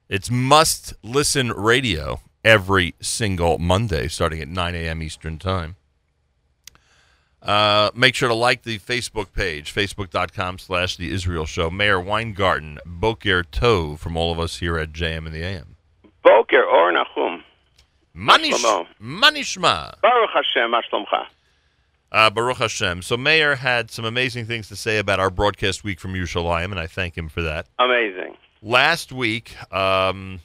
[0.08, 5.04] It's must listen radio every single Monday starting at 9 a.m.
[5.04, 5.76] Eastern Time.
[7.42, 11.70] Uh, make sure to like the Facebook page, facebook.com slash the Israel show.
[11.70, 15.76] Meir Weingarten, Boker Tov from all of us here at JM in the AM.
[16.24, 16.94] Boker Or
[18.16, 18.82] Manish, נשמע?
[19.00, 19.86] מה נשמע?
[22.14, 23.02] Uh, Baruch Hashem.
[23.02, 26.80] So Meir had some amazing things to say about our broadcast week from Yerushalayim, and
[26.80, 27.66] I thank him for that.
[27.80, 28.38] Amazing.
[28.62, 30.40] Last week, um,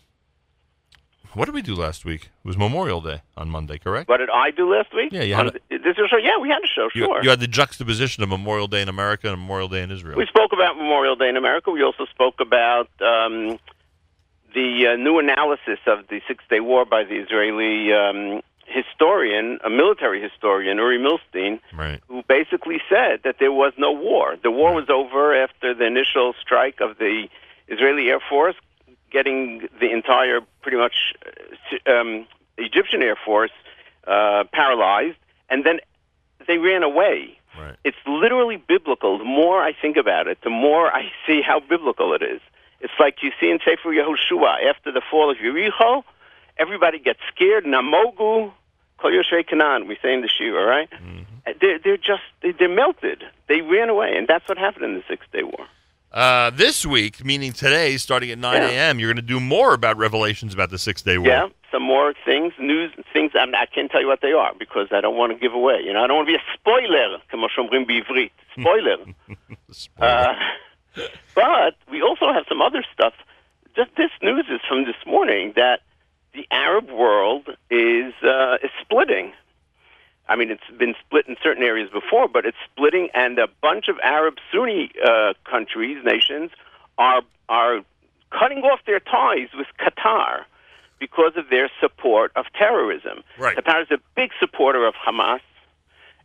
[1.34, 2.30] what did we do last week?
[2.42, 4.08] It was Memorial Day on Monday, correct?
[4.08, 5.12] What did I do last week?
[5.12, 6.16] Yeah, you had a, this show.
[6.16, 6.88] Yeah, we had a show.
[6.94, 7.22] You, sure.
[7.22, 10.16] You had the juxtaposition of Memorial Day in America and Memorial Day in Israel.
[10.16, 11.70] We spoke about Memorial Day in America.
[11.70, 12.88] We also spoke about.
[13.02, 13.58] Um,
[14.54, 19.70] the uh, new analysis of the Six Day War by the Israeli um, historian, a
[19.70, 22.00] military historian, Uri Milstein, Right.
[22.08, 24.36] who basically said that there was no war.
[24.42, 27.28] The war was over after the initial strike of the
[27.68, 28.56] Israeli Air Force,
[29.10, 31.14] getting the entire, pretty much,
[31.86, 32.26] uh, um,
[32.58, 33.52] Egyptian Air Force
[34.06, 35.16] uh, paralyzed,
[35.48, 35.80] and then
[36.46, 37.38] they ran away.
[37.58, 37.76] Right.
[37.84, 39.18] It's literally biblical.
[39.18, 42.40] The more I think about it, the more I see how biblical it is.
[42.80, 46.04] It's like you see in Sefer Yehoshua after the fall of Yericho,
[46.58, 47.64] everybody gets scared.
[47.64, 48.52] Namogu,
[48.98, 50.90] Kol Yoshrei Kanan, we say in the Shiva, right?
[50.90, 51.52] Mm-hmm.
[51.60, 53.24] They're, they're just, they're melted.
[53.48, 55.66] They ran away, and that's what happened in the Six Day War.
[56.12, 58.92] Uh, this week, meaning today, starting at 9 a.m., yeah.
[59.00, 61.28] you're going to do more about revelations about the Six Day War.
[61.28, 63.32] Yeah, some more things, news, things.
[63.34, 65.52] I I can not tell you what they are because I don't want to give
[65.52, 65.80] away.
[65.84, 67.18] You know, I don't want to be a spoiler.
[68.58, 68.96] Spoiler.
[70.00, 70.34] uh,
[71.34, 73.14] but we also have some other stuff.
[73.76, 75.80] Just this news is from this morning that
[76.34, 79.32] the Arab world is uh, is splitting.
[80.28, 83.88] I mean, it's been split in certain areas before, but it's splitting, and a bunch
[83.88, 86.50] of Arab Sunni uh, countries, nations,
[86.98, 87.80] are are
[88.30, 90.44] cutting off their ties with Qatar
[90.98, 93.22] because of their support of terrorism.
[93.38, 93.56] Right.
[93.56, 95.40] Qatar is a big supporter of Hamas,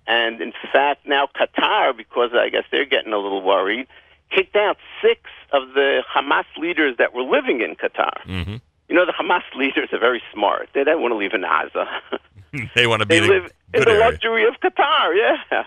[0.06, 3.88] and in fact, now Qatar, because I guess they're getting a little worried,
[4.33, 5.21] kicked out six
[5.51, 8.13] of the Hamas leaders that were living in Qatar.
[8.25, 8.55] Mm-hmm.
[8.89, 10.69] You know, the Hamas leaders are very smart.
[10.73, 11.87] They don't want to live in Gaza.
[12.75, 13.99] they want to be they the live in the area.
[13.99, 15.15] luxury of Qatar.
[15.15, 15.63] Yeah.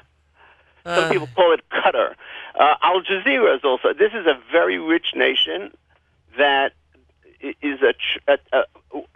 [0.85, 2.15] Some people call it Qatar.
[2.55, 3.93] Uh, Al Jazeera is also.
[3.93, 5.73] This is a very rich nation
[6.39, 6.73] that
[7.43, 7.95] i- is a,
[8.33, 8.59] a,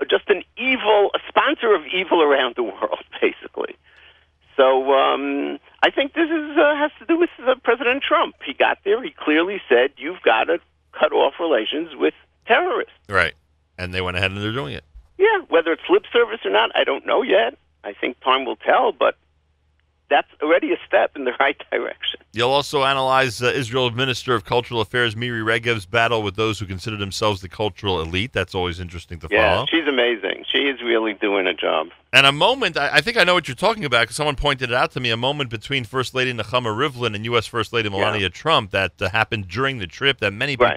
[0.01, 3.77] a just an evil, a sponsor of evil around the world, basically.
[4.61, 8.35] So um, I think this is uh, has to do with uh, President Trump.
[8.45, 9.03] He got there.
[9.03, 10.59] He clearly said, "You've got to
[10.93, 12.13] cut off relations with
[12.47, 13.33] terrorists." Right.
[13.79, 14.85] And they went ahead and they're doing it.
[15.17, 17.57] Yeah, whether it's lip service or not, I don't know yet.
[17.85, 19.17] I think time will tell, but
[20.11, 22.21] that's already a step in the right direction.
[22.33, 26.67] You'll also analyze uh, Israel Minister of Cultural Affairs Miri Regev's battle with those who
[26.67, 28.33] consider themselves the cultural elite.
[28.33, 29.67] That's always interesting to Yeah, follow.
[29.71, 30.45] she's amazing.
[30.53, 31.89] She is really doing a job.
[32.13, 34.71] And a moment, I, I think I know what you're talking about because someone pointed
[34.71, 37.47] it out to me, a moment between First Lady Nechama Rivlin and U.S.
[37.47, 40.77] First Lady Melania Trump that uh, happened during the trip that many Right.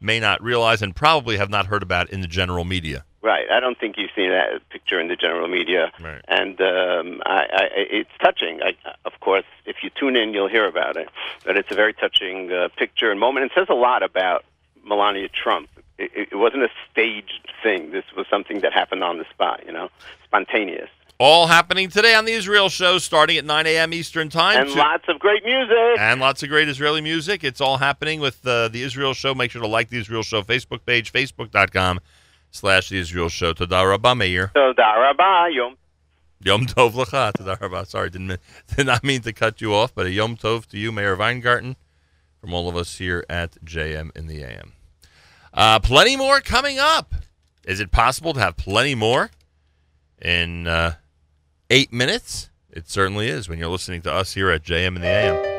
[0.00, 3.04] May not realize and probably have not heard about in the general media.
[3.22, 3.50] Right.
[3.50, 5.90] I don't think you've seen that picture in the general media.
[6.00, 6.24] Right.
[6.28, 8.60] And um, I, I, it's touching.
[8.62, 11.08] I, of course, if you tune in, you'll hear about it.
[11.44, 13.46] But it's a very touching uh, picture and moment.
[13.46, 14.44] It says a lot about
[14.84, 15.68] Melania Trump.
[15.98, 17.90] It, it wasn't a staged thing.
[17.90, 19.88] This was something that happened on the spot, you know,
[20.24, 20.90] spontaneous.
[21.18, 23.94] All happening today on the Israel Show, starting at 9 a.m.
[23.94, 24.60] Eastern Time.
[24.60, 25.98] And to- lots of great music.
[25.98, 27.42] and lots of great Israeli music.
[27.42, 29.34] It's all happening with uh, the Israel Show.
[29.34, 32.00] Make sure to like the Israel Show Facebook page, facebook.com
[32.50, 33.54] slash the Israel Show.
[33.54, 34.50] Toda Rabba Meir.
[34.54, 35.76] Toda Yom.
[36.42, 37.32] Yom Tov Lecha.
[37.32, 37.86] Toda.
[37.86, 38.38] Sorry, didn't
[38.76, 41.76] did not mean to cut you off, but a Yom Tov to you, Meir Weingarten,
[42.42, 44.72] from all of us here at JM in the AM.
[45.54, 47.14] Uh, plenty more coming up.
[47.64, 49.30] Is it possible to have plenty more
[50.20, 50.96] in uh,
[51.70, 52.50] eight minutes?
[52.70, 55.55] It certainly is when you're listening to us here at JM in the AM.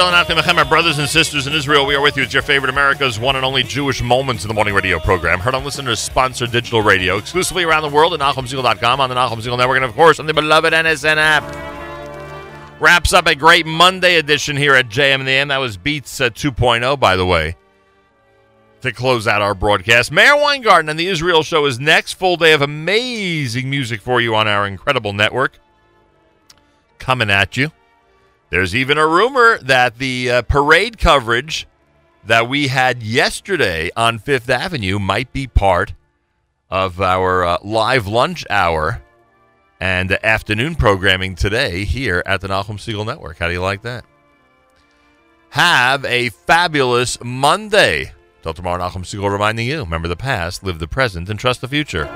[0.00, 2.22] And Achim brothers and sisters in Israel, we are with you.
[2.22, 5.40] It's your favorite America's one and only Jewish Moments in the Morning radio program.
[5.40, 9.38] Heard on listeners sponsored digital radio exclusively around the world at NachumSegal.com, on the Nachum
[9.38, 11.42] Segal Network, and of course on the beloved NSN app.
[12.80, 15.48] Wraps up a great Monday edition here at JM the AM.
[15.48, 17.56] That was Beats uh, 2.0, by the way,
[18.82, 20.12] to close out our broadcast.
[20.12, 22.12] Meir Weingarten and the Israel Show is next.
[22.12, 25.58] Full day of amazing music for you on our incredible network.
[27.00, 27.72] Coming at you.
[28.50, 31.66] There's even a rumor that the uh, parade coverage
[32.24, 35.94] that we had yesterday on Fifth Avenue might be part
[36.70, 39.02] of our uh, live lunch hour
[39.80, 43.38] and afternoon programming today here at the Nachum Segal Network.
[43.38, 44.04] How do you like that?
[45.50, 48.12] Have a fabulous Monday.
[48.42, 51.68] Till tomorrow, Nahum Siegel reminding you remember the past, live the present, and trust the
[51.68, 52.06] future.